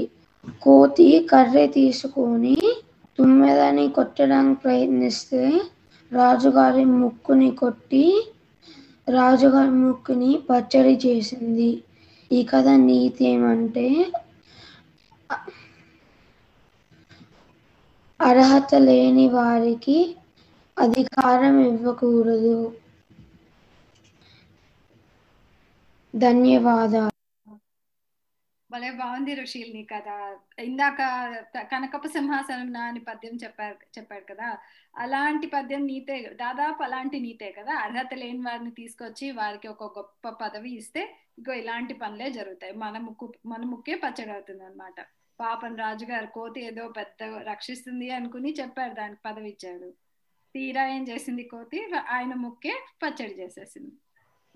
[0.62, 2.57] కోతి కర్రె తీసుకొని
[3.18, 5.42] తుమ్మెదని కొట్టడానికి ప్రయత్నిస్తే
[6.14, 8.05] రాజుగారి ముక్కుని కొట్టి
[9.09, 11.70] రాజుగారి ముక్కుని పచ్చడి చేసింది.
[12.31, 13.87] ఈ కథ నీతి ఏమంటే
[18.20, 19.96] అర్హత లేని వారికి
[20.77, 22.57] అధికారం ఇవ్వకూడదు.
[26.14, 27.13] ధన్యవాదాలు.
[28.75, 30.09] భలే బాగుంది రుషిల్ నీ కథ.
[30.59, 31.01] ఇందాక
[31.73, 34.49] కనకపు సింహాసనం నా అని పద్యం చెప్పారు చెప్పాడు కదా.
[34.97, 37.75] అలాంటి పద్యం నీతే దాదాపు అలాంటి నీతే కదా.
[37.75, 41.03] అర్హత లేని వారిని తీసుకొచ్చి వారికి ఒక గొప్ప పదవి ఇస్తే
[41.39, 42.73] ఇగో ఇలాంటి పనులే జరుగుతాయి.
[42.75, 44.99] మన ముక్కు మన ముక్కే పచ్చడి అవుతుంది అనమాట
[45.41, 49.89] పాపం రాజుగారు కోతి ఏదో పెద్ద రక్షిస్తుంది అనుకుని చెప్పారు దానికి పదవి ఇచ్చాడు.
[50.55, 51.79] తీరా ఏం చేసింది కోతి?
[52.09, 53.95] ఆయన ముక్కే పచ్చడి చేసేసింది.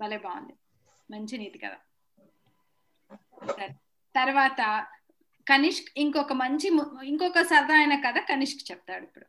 [0.00, 0.54] భలే బాగుంది.
[1.10, 1.78] మంచి నీతి కదా
[3.52, 3.68] సరే.
[4.16, 4.86] తర్వాత
[5.48, 6.70] కనిష్క్ ఇంకొక మంచి
[7.04, 9.24] ఇంకొక సరదా అయిన కథ కనిష్క్ చెప్తాడు ఇప్పుడు.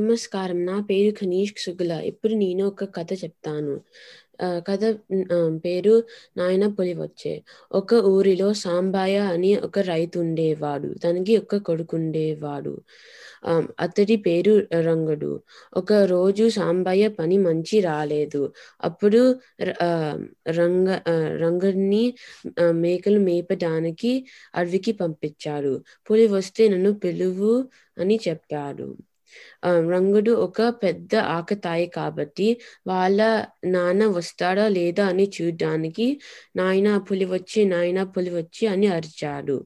[0.00, 0.66] నమస్కారం.
[0.66, 1.92] నా పేరు కనీష్ సుగుల.
[1.92, 3.80] ఇప్పుడు నేను ఒక కథ చెప్తాను.
[4.42, 4.80] కథ
[5.64, 5.94] పేరు
[6.36, 7.34] నాయన పులి వచ్చే
[7.72, 12.74] ఒక ఊరిలో సాంబాయ అని ఒక రైతు ఉండేవాడు తనకి ఒక కొడుకు ఉండేవాడు
[13.80, 15.30] అతడి పేరు రంగడు.
[15.76, 18.42] ఒక రోజు సాంబయ్య పని మంచి రాలేదు.
[18.84, 19.20] అప్పుడు
[19.62, 19.74] ర-
[20.50, 20.88] రంగ
[21.42, 22.04] రంగడిని
[22.70, 24.12] మేకలు మేపడానికి
[24.54, 25.72] అడవికి పంపించాడు.
[26.10, 27.52] పులి వస్తే నన్ను పిలువు
[27.98, 28.88] అని చెప్పాడు.
[29.92, 32.48] రంగుడు ఒక పెద్ద ఆకతాయి కాబట్టి
[32.86, 33.18] వాళ్ళ
[33.74, 36.06] నాన్న వస్తాడా లేదా అని చూడ్డానికి
[36.56, 39.58] నాయన పులి వచ్చి నాయన పులి వచ్చి అని అరిచాడు.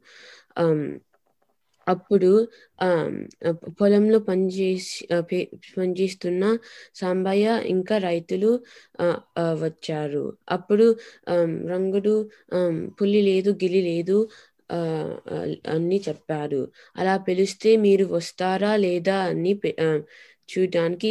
[1.86, 2.30] అప్పుడు
[2.78, 2.88] ఆ
[3.78, 4.98] పొలంలో పనిచేసి
[5.76, 6.42] పనిచేస్తున్న
[6.94, 8.50] సాంబయ్య ఇంకా రైతులు
[8.98, 9.06] ఆ,
[9.62, 10.24] వచ్చారు.
[10.48, 10.86] అప్పుడు
[11.72, 12.14] రంగుడు
[12.98, 14.18] పులి లేదు గిలి లేదు
[15.74, 16.60] అని చెప్పారు
[16.96, 19.52] అలా పిలిస్తే మీరు వస్తారా లేదా అని
[20.48, 21.10] చూడడానికి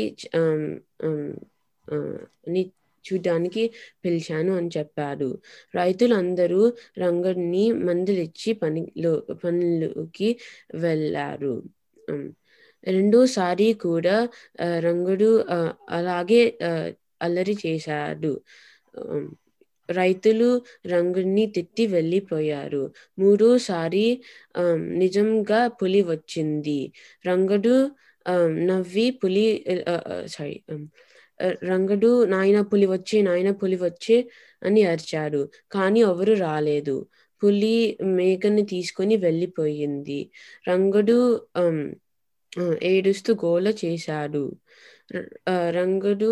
[3.05, 3.63] చూడ్డానికి అని
[4.03, 5.27] పిలిచాను అని చెప్పాడు.
[5.75, 6.61] రైతులందరూ
[6.99, 10.29] రంగడిని మందులిచ్చి పనిలో పనులకి
[10.83, 11.53] వెళ్ళారు.
[12.87, 14.15] రెండోసారి కూడా
[14.85, 15.29] రంగుడు
[15.89, 16.41] అలాగే
[17.21, 18.33] అల్లరి చేశాడు.
[19.89, 20.49] రైతులు
[20.85, 22.83] రంగుడిని తిట్టి వెళ్ళిపోయారు.
[23.17, 24.05] మూడోసారి
[25.01, 26.79] నిజంగా పులి వచ్చింది.
[27.25, 27.75] రంగడు
[28.69, 29.45] నవ్వి పులి
[30.35, 30.55] సారీ
[31.69, 34.17] రంగడు నాయన పులి వచ్చే నాయన పులి వచ్చే
[34.61, 35.41] అని అరిచాడు.
[35.75, 36.95] కానీ ఎవరు రాలేదు.
[37.41, 37.75] పులి
[38.17, 40.19] మేకని తీసుకొని వెళ్ళిపోయింది.
[40.69, 41.17] రంగడు
[42.91, 44.43] ఏడుస్తూ గోల చేశాడు.
[45.77, 46.29] రంగడు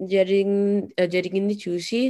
[0.00, 0.44] జరిగి
[1.12, 2.00] జరిగింది చూసి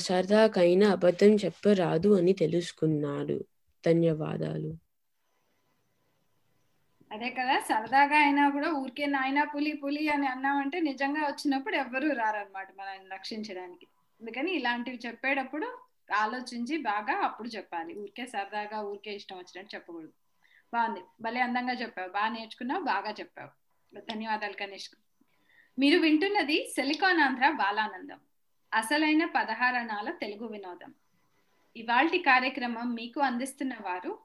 [0.00, 3.38] సరదాకైనా అబద్ధం చెప్పరాదు అని తెలుసుకున్నాడు.
[3.84, 4.72] ధన్యవాదాలు.
[7.10, 12.68] అదే కదా సరదాగా అయినా కూడా ఊరికే నాయనా పులి పులి అని అన్నామంటే నిజంగా వచ్చినప్పుడు ఎవ్వరూ రారనమాట
[12.78, 13.86] మనల్ని రక్షించడానికి.
[14.20, 15.68] అందుకని ఇలాంటివి చెప్పేటప్పుడు
[16.20, 17.92] ఆలోచించి బాగా అప్పుడు చెప్పాలి.
[18.00, 20.14] ఊరికే సరదాగా ఊరికే ఇష్టం వచ్చినట్టు చెప్పకూడదు.
[20.72, 21.02] బాగుంది.
[21.20, 22.10] భలే అందంగా చెప్పావు.
[22.10, 23.52] బాగా నేర్చుకున్నావు బాగా చెప్పావు.
[24.08, 24.96] ధన్యవాదాలు కనిష్క్.
[25.78, 28.20] మీరు వింటున్నది సిలికాన్ ఆంధ్ర బాలానందం.
[28.74, 30.94] అసలైన పదహారణాల తెలుగు వినోదం.
[31.76, 34.18] ఇవాల్టి కార్యక్రమం మీకు అందిస్తున్న వారు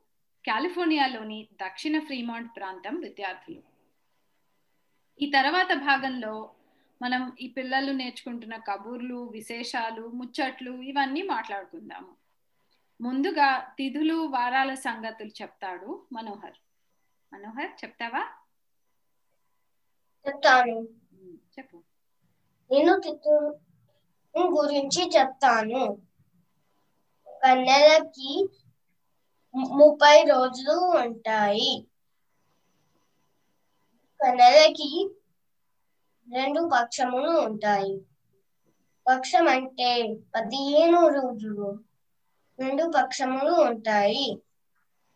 [0.48, 3.64] కాలిఫోర్నియాలోని దక్షిణ ఫ్రీమాంట్ ప్రాంతం విద్యార్థులు.
[5.22, 6.56] ఈ తర్వాత భాగంలో
[7.02, 12.16] మనం ఈ పిల్లలు నేర్చుకుంటున్న కబుర్లు విశేషాలు ముచ్చట్లు ఇవన్నీ మాట్లాడుకుందాము.
[13.02, 16.58] ముందుగా తిథులు వారాల సంగతులు చెప్తాడు మనోహర్.
[17.34, 18.32] మనోహర్ చెప్తావా?
[20.28, 21.03] చెప్తాను.
[21.58, 21.78] చెప్పు.
[22.72, 23.50] నేను చిత్తూరు
[24.36, 25.84] గురించి చెప్తాను
[27.28, 28.32] ఒక నెలకి
[29.56, 31.74] ముప్పై రోజులు ఉంటాయి.
[34.14, 34.90] ఒక నెలకి
[36.28, 37.96] రెండు పక్షములు ఉంటాయి.
[39.08, 41.68] పక్షం అంటే పదిహేను రోజులు
[42.60, 44.28] రెండు పక్షములు ఉంటాయి.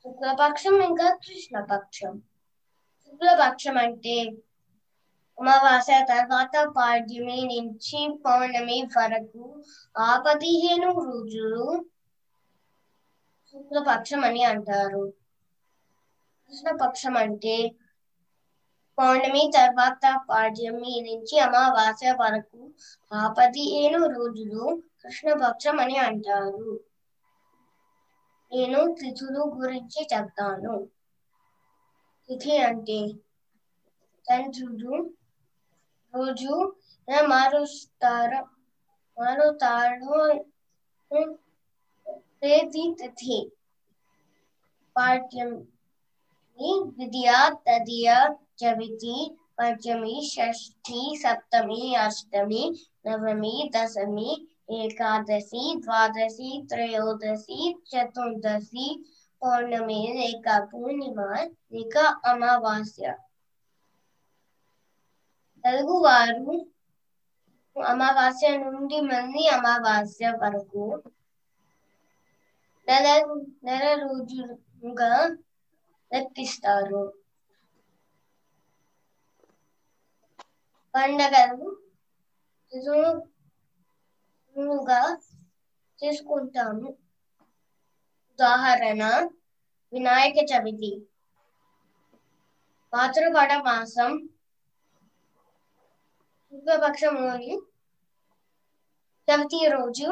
[0.01, 2.13] శుక్లపక్షం ఇంకా కృష్ణపక్షం.
[3.03, 4.15] శుక్లపక్షం అంటే
[5.37, 9.45] అమావాస్య తర్వాత పాడ్యమి నుంచి పౌర్ణమి వరకు
[10.01, 11.65] ఆ పదిహేను రోజులు
[13.47, 15.03] శుక్లపక్షం అని అంటారు.
[16.51, 17.55] కృష్ణపక్షం అంటే
[18.97, 22.61] పౌర్ణమి తర్వాత పాడ్యమి నుంచి అమావాస్య వరకు
[23.11, 24.63] ఆ పదిహేను రోజులు
[25.01, 26.69] కృష్ణపక్షం అని అంటారు.
[28.51, 30.75] నేను తిథులు గురించి చెప్తాను.
[32.29, 32.97] తిథి అంటే
[34.27, 34.93] చంద్రుడు
[36.16, 36.54] రోజు
[37.26, 38.40] మారుస్తారు
[39.16, 40.14] మారుతాడు
[42.40, 43.38] తేదీ తిథి
[44.96, 45.50] పాఠ్యం
[46.88, 47.30] ద్వితీయ
[47.66, 48.08] తదియ
[48.60, 49.16] చవితి
[49.58, 52.62] పంచమి షష్ఠి సప్తమి అష్టమి
[53.06, 54.30] నవమి దశమి
[54.76, 57.60] ఏకాదశి ద్వాదశి త్రయోదశి
[57.90, 58.86] చతుర్దశి
[59.42, 61.20] పౌర్ణమి లేక పూర్ణిమ
[61.72, 63.06] లేక అమావాస్య
[65.67, 66.53] తెలుగువారు
[67.75, 70.83] అమావాస్య నుండి మళ్ళీ అమావాస్య వరకు
[72.87, 73.05] నెల
[73.65, 75.11] నెల రోజులుగా
[76.11, 77.03] లెక్కిస్తారు.
[80.93, 81.67] పండగలు
[84.85, 84.99] గా
[85.99, 86.87] చేసుకుంటాము.
[88.29, 89.01] ఉదాహరణ
[89.93, 90.91] వినాయక చవితి
[92.93, 94.11] భాద్రపద మాసం
[96.53, 97.51] శుక్లపక్షంలోని
[99.27, 100.07] చవితి రోజు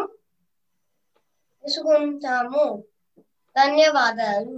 [3.55, 4.55] ధన్యవాదాలు.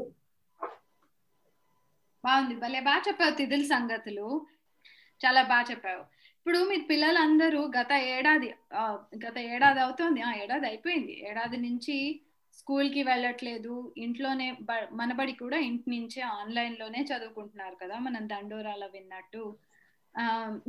[2.23, 2.55] బాగుంది.
[2.61, 4.28] భలే బాగా చెప్పావు తిథుల సంగతులు.
[5.21, 6.03] చాలా బాగా చెప్పావు.
[6.38, 8.49] ఇప్పుడు మీ పిల్లలందరూ గత ఏడాది
[9.25, 10.19] గత ఏడాది అవుతోంది.
[10.21, 11.13] ఆ ఏడాది అయిపోయింది.
[11.30, 11.95] ఏడాది నుంచి
[12.57, 13.73] స్కూల్కి వెళ్ళట్లేదు.
[14.05, 14.47] ఇంట్లోనే
[14.99, 19.43] మనబడి కూడా ఇంటి నుంచే ఆన్లైన్లోనే చదువుకుంటున్నారు కదా మనం దండోరాల విన్నట్టు.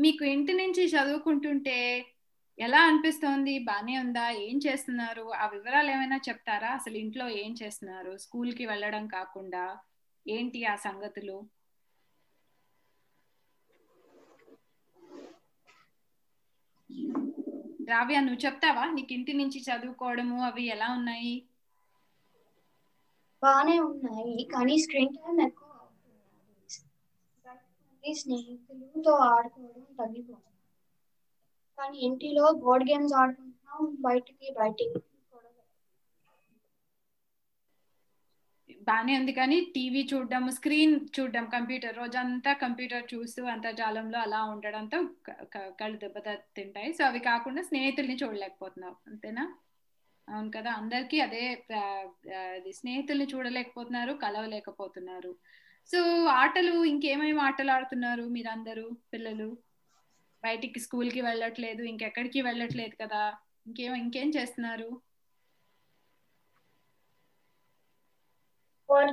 [0.03, 1.77] మీకు ఇంటి నుంచి చదువుకుంటుంటే
[2.59, 3.55] ఎలా అనిపిస్తోంది?
[3.65, 4.25] బానే ఉందా?
[4.43, 5.25] ఏం చేస్తున్నారు?
[5.35, 6.71] ఆ వివరాలు ఏమైనా చెప్తారా?
[6.79, 8.13] అసలు ఇంట్లో ఏం చేస్తున్నారు?
[8.25, 9.65] స్కూల్కి వెళ్ళడం కాకుండా
[10.27, 11.37] ఏంటి ఆ సంగతులు?
[17.89, 18.85] రావ్య నువ్వు చెప్తావా?
[18.95, 21.35] నీకు ఇంటి నుంచి చదువుకోవడము అవి ఎలా ఉన్నాయి?
[23.43, 24.37] బాగానే ఉన్నాయి.
[24.53, 25.68] కానీ స్క్రీన్ టైం ఎక్కువ
[28.03, 30.45] మీ స్నేహితులతో ఆడుకోవడం తగ్గిపోతుంది.
[31.79, 33.55] కానీ ఇంటిలో బోర్డ్ గేమ్స్ ఆడుకుంటున్నాం
[34.03, 34.99] బయటికి బయటికి
[38.81, 44.99] బానే ఉంది కానీ టీవీ చూడడం స్క్రీన్ చూడడం కంప్యూటర్ రోజంతా కంప్యూటర్ చూస్తూ అంతర్జాలంలో అలా ఉండడంతో
[45.81, 46.17] కళ్ళు దెబ్బ
[46.59, 46.91] తింటాయి.
[46.93, 49.45] సో అవి కాకుండా స్నేహితుల్ని చూడలేకపోతున్నావు అంతేనా?
[50.29, 50.71] అవును కదా.
[50.81, 51.43] అందరికీ అదే
[52.79, 55.33] స్నేహితుల్ని చూడలేకపోతున్నారు కలవలేకపోతున్నారు.
[55.91, 56.01] సో
[56.43, 59.49] ఆటలు ఇంకేమేమి ఆటలు ఆడుతున్నారు మీరందరూ పిల్లలు?
[60.43, 63.23] బయటికి స్కూల్కి వెళ్ళట్లేదు ఇంకెక్కడికి వెళ్ళట్లేదు కదా?
[63.67, 64.89] ఇంకేం ఇంకేం చేస్తున్నారు?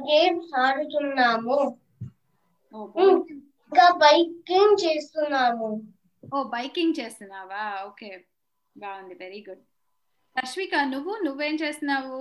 [0.08, 1.58] గేమ్స్ ఆడుతున్నాము.
[3.72, 5.70] ఇంకా బైకింగ్ చేస్తున్నాము.
[6.34, 7.64] ఓ బైకింగ్ చేస్తున్నావా?
[7.88, 8.10] ఓకే
[8.76, 9.64] బాగుంది వెరీ గుడ్.
[10.36, 12.20] రష్మిక నువ్వు నువ్వేం చేస్తున్నావు?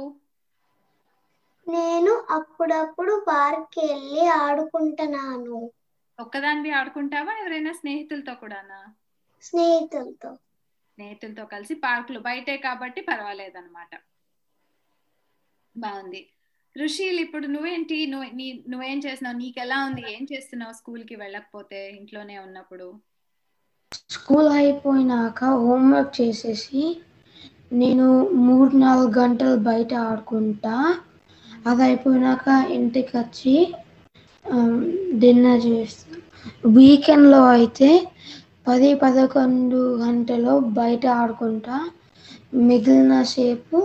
[1.68, 5.70] నేను అప్పుడప్పుడు పార్క్ వెళ్ళి ఆడుకుంటున్నాను.
[6.20, 7.32] ఒక్కదానివి ఆడుకుంటావా?
[7.40, 8.80] ఎవరైనా స్నేహితులతో కూడానా?
[9.42, 10.34] స్నేహితులతో.
[10.94, 13.88] స్నేహితులతో కలిసి పార్కులు బయటే కాబట్టి పర్వాలేదన్నమాట.
[15.76, 16.30] బాగుంది
[16.76, 18.06] ఋషిల్ ఇప్పుడు నువ్వేంటి?
[18.06, 19.36] నువ్వు నీ నువ్వేం చేస్తున్నావు?
[19.36, 20.12] నీకు ఎలా ఉంది?
[20.12, 23.00] ఏం చేస్తున్నావు స్కూల్కి వెళ్ళకపోతే ఇంట్లోనే ఉన్నప్పుడు?
[24.10, 27.00] స్కూల్ అయిపోయినాక హోంవర్క్ చేసేసి
[27.72, 31.00] నేను మూడు నాలుగు గంటలు బయట ఆడుకుంటా.
[31.64, 33.54] అది అయిపోయినాక ఇంటికి వచ్చి
[35.20, 36.20] డిన్నర్ చేస్తాం.
[36.74, 37.88] వీకెండ్లో అయితే
[38.66, 41.76] పది పదకొండు గంటలు బయట ఆడుకుంటా.
[42.62, 43.78] మిగిలిన సేపు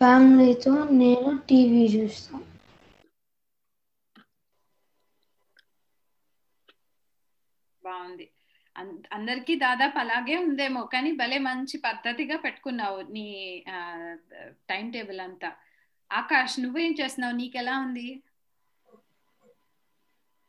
[0.00, 2.44] ఫ్యామిలీతో నేను టీవీ చూస్తాను
[7.82, 8.26] బాగుంది.
[8.76, 13.26] అన్- అందరికీ దాదాపు అలాగే ఉందేమో కానీ భలే మంచి పద్ధతిగా పెట్టుకున్నావు నీ
[14.70, 15.50] టైం టేబుల్ అంతా.
[16.10, 17.36] ఆకాష్ నువ్వేం చేస్తున్నావు?
[17.38, 18.08] నీకెలా ఉంది?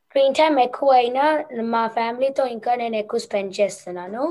[0.04, 1.26] స్క్రీన్ టైం ఎక్కువ అయినా
[1.72, 4.24] మా ఫ్యామిలీతో ఇంకా నేను ఎక్కువ స్పెండ్ చేస్తున్నాను.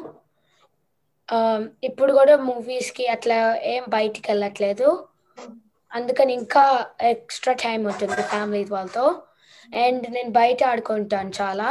[1.88, 3.38] ఇప్పుడు కూడా మూవీస్కి అట్లా
[3.72, 4.88] ఏం బయటికి వెళ్ళట్లేదు.
[5.92, 6.64] అందుకని ఇంకా
[7.10, 9.04] ఎక్స్ట్రా టైం ఉంటుంది ఫ్యామిలీ వాళ్ళతో.
[9.80, 11.68] అండ్ నేను బయట ఆడుకుంటాను చాలా.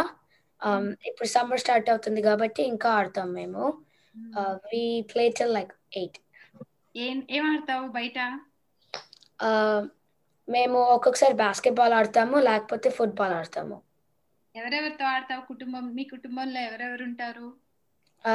[1.10, 3.64] ఇప్పుడు సమ్మర్ స్టార్ట్ అవుతుంది కాబట్టి ఇంకా ఆడతాం మేము.
[4.66, 6.20] We play till like eight
[6.96, 8.18] ఏం ఏం ఆడతావు బయట?
[10.48, 13.78] మేము ఒక్కొక్కసారి బాస్కెట్బాల్ ఆడతాము లేకపోతే ఫుట్బాల్ ఆడతాము.
[14.56, 15.86] ఎవరెవరితో ఆడతావు కుటుంబం?
[15.96, 17.48] మీ కుటుంబంలో ఎవరెవరు ఉంటారు?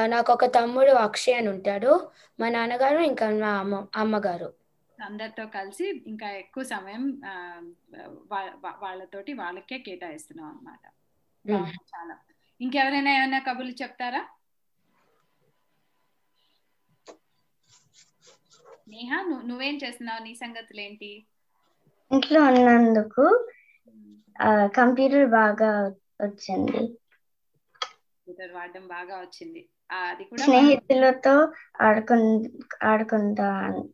[0.06, 1.90] నాకు ఒక తమ్ముడు అక్షయ్ అని ఉంటాడు.
[2.38, 4.50] మా నాన్నగారు ఇంకా మా అమ్మ అమ్మగారు.
[4.98, 7.04] అందరితో కలిసి ఇంకా ఎక్కువ సమయం
[8.82, 10.84] వాళ్ళతోటి వాళ్ళకే కేటాయిస్తున్నాం అనమాట
[11.92, 12.14] చాలా.
[12.60, 14.22] ఇంకెవరైనా ఏమైనా కబుర్లు చెప్తారా?
[18.90, 19.18] నేహా
[19.48, 20.22] నువ్వు చేస్తున్నావు?
[20.26, 21.10] నీ సంగతులు ఏంటి
[22.10, 23.24] ఇంట్లో ఉన్నందుకు
[24.76, 25.70] కంప్యూటర్ బాగా
[26.20, 26.82] వచ్చింది.
[28.16, 29.62] కంప్యూటర్ వాడడం బాగా వచ్చింది.
[30.00, 31.34] అది కూడా స్నేహితులతో
[31.82, 32.16] ఆడుకు
[32.86, 33.48] ఆడుకుంటా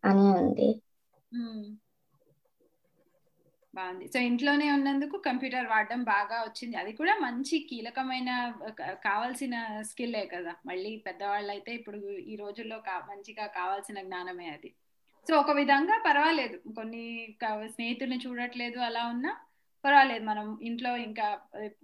[0.05, 0.71] అని ఉంది.
[3.75, 4.07] బాగుంది.
[4.13, 6.77] సో ఇంట్లోనే ఉన్నందుకు కంప్యూటర్ వాడడం బాగా వచ్చింది.
[6.83, 8.31] అది కూడా మంచి కీలకమైన
[9.05, 9.55] కావాల్సిన
[9.91, 10.53] స్కిల్లే కదా.
[10.71, 12.79] మళ్ళీ పెద్దవాళ్ళు అయితే ఇప్పుడు ఈ రోజుల్లో
[13.11, 14.71] మంచిగా కావాల్సిన జ్ఞానమే అది.
[15.29, 16.57] సో ఒక విధంగా పర్వాలేదు.
[16.77, 17.05] కొన్ని
[17.67, 19.33] స్నేహితుల్ని చూడట్లేదు అలా ఉన్నా
[19.85, 20.25] పర్వాలేదు.
[20.25, 21.27] మనం ఇంట్లో ఇంకా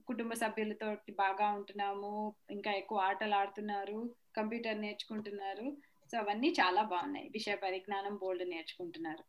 [0.06, 2.10] కుటుంబ సభ్యులతో బాగా ఉంటున్నాము
[2.50, 3.98] ఇంకా ఎక్కువ ఆటలు ఆడుతున్నారు
[4.36, 5.66] కంప్యూటర్ నేర్చుకుంటున్నారు.
[6.12, 7.28] సో అవన్నీ చాలా బాగున్నాయి.
[7.28, 9.24] విషయ పరిజ్ఞానం బోల్డ్ నేర్చుకుంటున్నారు.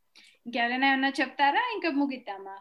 [0.46, 1.64] ఇంకెవరైనా ఏమన్నా చెప్తారా?
[1.74, 2.56] ఇంకా ముగిద్దామా?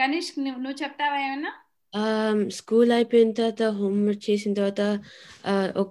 [0.00, 1.52] కనీష్ నువ్వు నువ్వు చెప్తావా ఏమన్నా?
[2.50, 4.82] స్కూల్ అయిపోయిన తర్వాత హోంవర్క్ చేసిన తర్వాత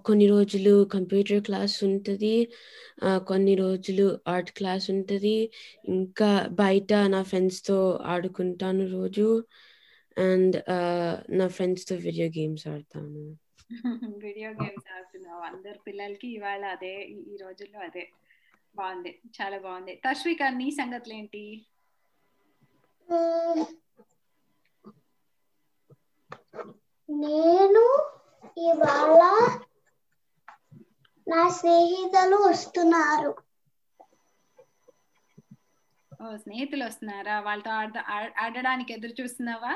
[0.01, 2.33] కొన్ని రోజులు కంప్యూటర్ క్లాస్ ఉంటుంది
[3.25, 5.35] కొన్ని రోజులు ఆర్ట్ క్లాస్ ఉంటుంది
[5.93, 7.77] ఇంకా బయట నా ఫ్రెండ్స్తో
[8.07, 9.27] ఆడుకుంటాను రోజు
[10.17, 10.57] అండ్
[11.33, 13.23] నా ఫ్రెండ్స్తో వీడియో గేమ్స్ ఆడతాను
[14.23, 18.03] వీడియో గేమ్స్ ఆడుతున్నావు అందరు పిల్లలకి ఇవాళ అదే ఈ- రోజుల్లో అదే
[18.75, 21.43] బాగుంది చాలా బాగుంది తశ్విక నీ సంగతులు ఏంటి.
[27.09, 27.83] నేను
[28.67, 29.21] ఇవాళ
[31.27, 33.31] నా స్నేహితులు వస్తున్నారు.
[36.11, 37.35] ఓ స్నేహితులు వస్తున్నారా?
[37.47, 37.71] వాళ్ళతో
[38.43, 39.73] ఆడడానికి ఎదురు చూస్తున్నావా.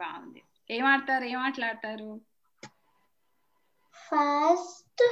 [0.00, 0.42] బాగుంది.
[0.70, 1.24] ఏం ఆడతారు?
[1.32, 2.10] ఏం ఆటలు ఆడతారు
[3.96, 5.02] first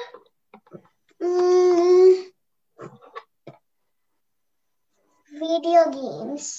[5.32, 6.54] video games.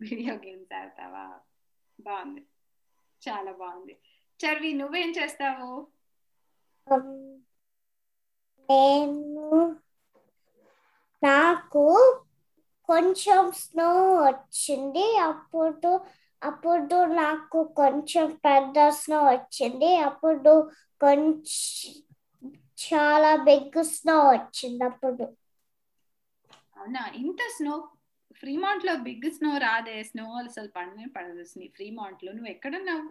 [0.00, 1.24] Video games ఆడతావా?
[2.04, 2.42] బాగుంది.
[3.22, 3.94] చాలా బాగుంది.
[4.40, 5.70] చర్వి నువ్వేం చేస్తావు?
[8.68, 9.48] నేను
[11.22, 11.82] నాకు
[12.88, 13.88] కొంచెం స్నో
[14.22, 15.04] వచ్చింది.
[15.22, 15.92] అప్పుడు
[16.42, 19.96] అప్పుడు నాకు కొంచెం పెద్ద స్నో వచ్చింది.
[20.00, 20.54] అప్పుడు
[21.00, 21.94] కొంచెం
[22.84, 25.26] చాలా బిగ్ స్నో వచ్చింది అప్పుడు.
[26.76, 27.02] అవునా?
[27.16, 27.74] ఇంత స్నో
[28.38, 30.02] ఫ్రీమాంట్లో బిగ్ స్నో రాదే.
[30.02, 33.08] స్నో అసలు పడనే పడదు ఫ్రీమాంట్లో నువ్వు ఎక్కడున్నావు?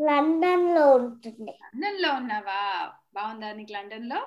[0.00, 1.50] లండన్లో ఉంటుంది.
[1.50, 2.60] లండన్లో ఉన్నావా?
[3.14, 4.20] బాగుందా నీకు లండన్లో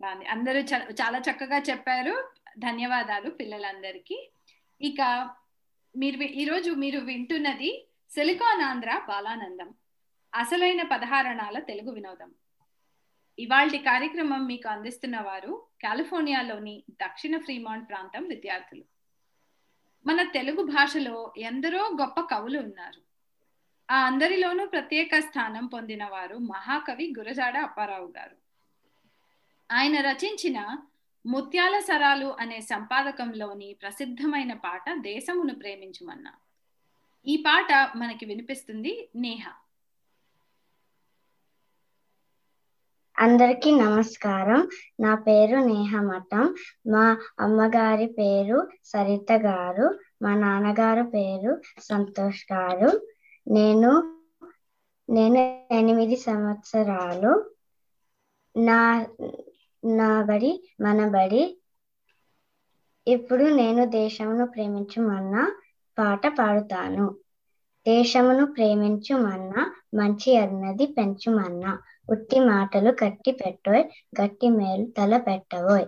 [0.00, 0.24] బాగుంది.
[0.26, 0.60] అందరూ
[1.00, 2.14] చాలా చక్కగా చెప్పారు.
[2.58, 4.32] ధన్యవాదాలు పిల్లలందరికీ.
[4.80, 5.00] ఇక
[5.96, 9.74] మీరు ఈరోజు మీరు వింటున్నది సిలికాన్ ఆంధ్ర బాలానందం.
[10.34, 12.34] అసలైన పదహారణాల తెలుగు వినోదం.
[13.38, 18.84] ఇవాల్టి కార్యక్రమం మీకు అందిస్తున్న వారు కాలిఫోర్నియాలోని దక్షిణ ఫ్రీమాంట్ ప్రాంతం విద్యార్థులు.
[20.06, 23.00] మన తెలుగు భాషలో ఎందరో గొప్ప కవులు ఉన్నారు.
[23.90, 28.36] ఆ అందరిలోనూ ప్రత్యేక స్థానం పొందిన వారు మహాకవి గురజాడ అప్పారావు గారు.
[29.72, 30.78] ఆయన రచించిన
[31.26, 36.32] ముత్యాల సరాలు అనే సంపాదకంలోని ప్రసిద్ధమైన పాట దేశమును ప్రేమించుమన్నా.
[37.26, 39.61] ఈ పాట మనకి వినిపిస్తుంది నేహ.
[43.18, 44.60] అందరికీ నమస్కారం.
[45.00, 46.44] నా పేరు నేహమఠం
[46.86, 47.04] మా
[47.40, 49.86] అమ్మగారి పేరు సరిత గారు.
[50.22, 52.90] మా నాన్నగారు పేరు సంతోష్ గారు.
[53.46, 53.92] నేను
[55.08, 55.40] నేను
[55.72, 57.32] ఎనిమిది సంవత్సరాలు.
[58.54, 58.80] నా
[59.82, 61.42] నా బడి మన బడి.
[63.06, 65.42] ఇప్పుడు నేను దేశమును ప్రేమించుమన్నా
[65.98, 67.06] పాట పాడుతాను.
[67.86, 69.62] దేశమును ప్రేమించుమన్నా
[69.94, 71.72] మంచి అన్నది పెంచుమన్నా.
[72.08, 73.84] ఉట్టి మాటలు కట్టి పెట్టోయ్
[74.18, 75.86] గట్టి మేలు తల పెట్టవోయ్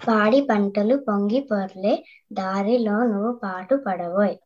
[0.00, 1.94] పాడి పంటలు పొంగి పొర్లే
[2.32, 4.36] దారిలో నువ్వు పాటు పడవోయ్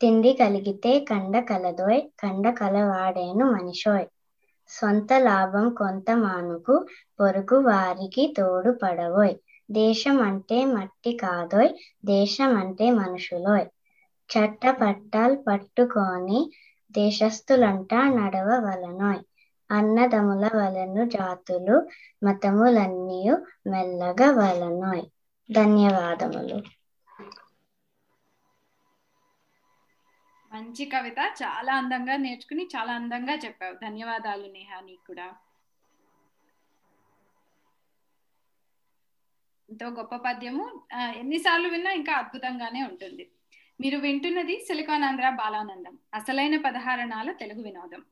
[0.00, 4.06] తిండి కలిగితే కండ కలదోయ్ కండ కలవాడేను మనిషోయ్.
[4.70, 6.74] సొంత లాభం కొంత మానుకు
[7.18, 9.34] పొరుగు వారికి తోడు పడవోయ్
[9.68, 11.70] దేశం అంటే మట్టి కాదోయ్
[12.06, 13.66] దేశం అంటే మనుషులోయ్.
[14.30, 16.40] చట్ట పట్టాలు పట్టుకొని
[16.90, 19.22] దేశస్థులంట నడవవలనోయ్
[19.70, 21.76] అన్నదముల వలను జాతులు
[22.22, 23.20] మతములన్నీ
[23.68, 25.04] మెల్లగా వలనోయ్.
[25.48, 26.58] ధన్యవాదములు.
[30.52, 31.18] మంచి కవిత.
[31.40, 33.76] చాలా అందంగా నేర్చుకుని చాలా అందంగా చెప్పావు.
[33.82, 35.28] ధన్యవాదాలు నేహా నీకు కూడా.
[39.68, 40.64] ఎంతో గొప్ప పద్యము.
[41.16, 43.24] ఎన్నిసార్లు విన్నా ఇంకా అద్భుతంగానే ఉంటుంది.
[43.80, 45.98] మీరు వింటున్నది సిలికాన్ ఆంధ్ర బాలానందం.
[46.14, 48.02] అసలైన పదహారణాల తెలుగు వినోదం.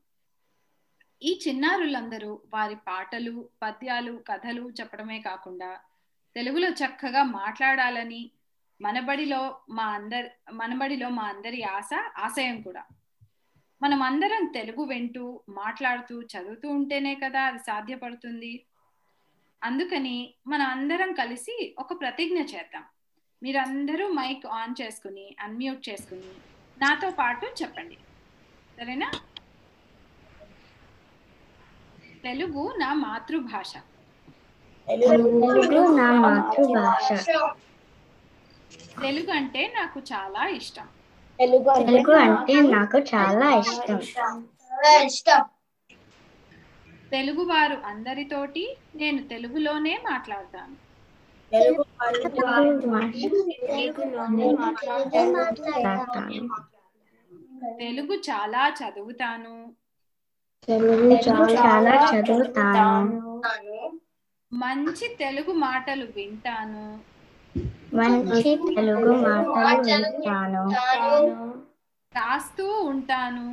[1.23, 5.79] ఈ చిన్నారులందరూ వారి పాటలు పద్యాలు కథలు చెప్పడమే కాకుండా
[6.35, 8.31] తెలుగులో చక్కగా మాట్లాడాలని
[8.81, 12.83] మనబడిలో మా అందరి మనబడిలో మా అందరి ఆశ ఆశయం కూడా.
[13.81, 18.65] మనం అందరం తెలుగు వింటూ మాట్లాడుతూ చదువుతూ ఉంటేనే కదా అది సాధ్యపడుతుంది.
[19.63, 22.83] అందుకని మనం అందరం కలిసి ఒక ప్రతిజ్ఞ చేద్దాం.
[23.43, 26.31] మీరందరూ మైక్ ఆన్ చేసుకుని అన్మ్యూట్ చేసుకుని
[26.77, 27.97] నాతో పాటు చెప్పండి.
[28.79, 29.11] సరేనా?
[32.23, 33.73] తెలుగు నా మాతృభాష.
[34.87, 37.25] తెలుగు నా మాతృభాష.
[39.01, 40.87] తెలుగు అంటే నాకు చాలా ఇష్టం.
[41.39, 44.47] తెలుగు అంటే నాకు చాలా ఇష్టం.
[45.05, 45.45] ఇష్టం.
[47.11, 50.88] తెలుగు వారు అందరితోటి నేను తెలుగులోనే మాట్లాడతాను.
[51.51, 51.83] తెలుగు
[54.57, 56.45] మాట్లాడతాను
[57.79, 59.55] తెలుగు చాలా చదువుతాను
[61.09, 63.23] తెలుగు చాలా చదువుతాను.
[64.51, 66.85] మంచి తెలుగు మాటలు వింటాను.
[67.99, 68.43] మంచి
[68.99, 69.13] తెలుగు
[69.63, 71.37] మాటలు వింటాను.
[72.13, 73.47] రాస్తూ ఉంటాను.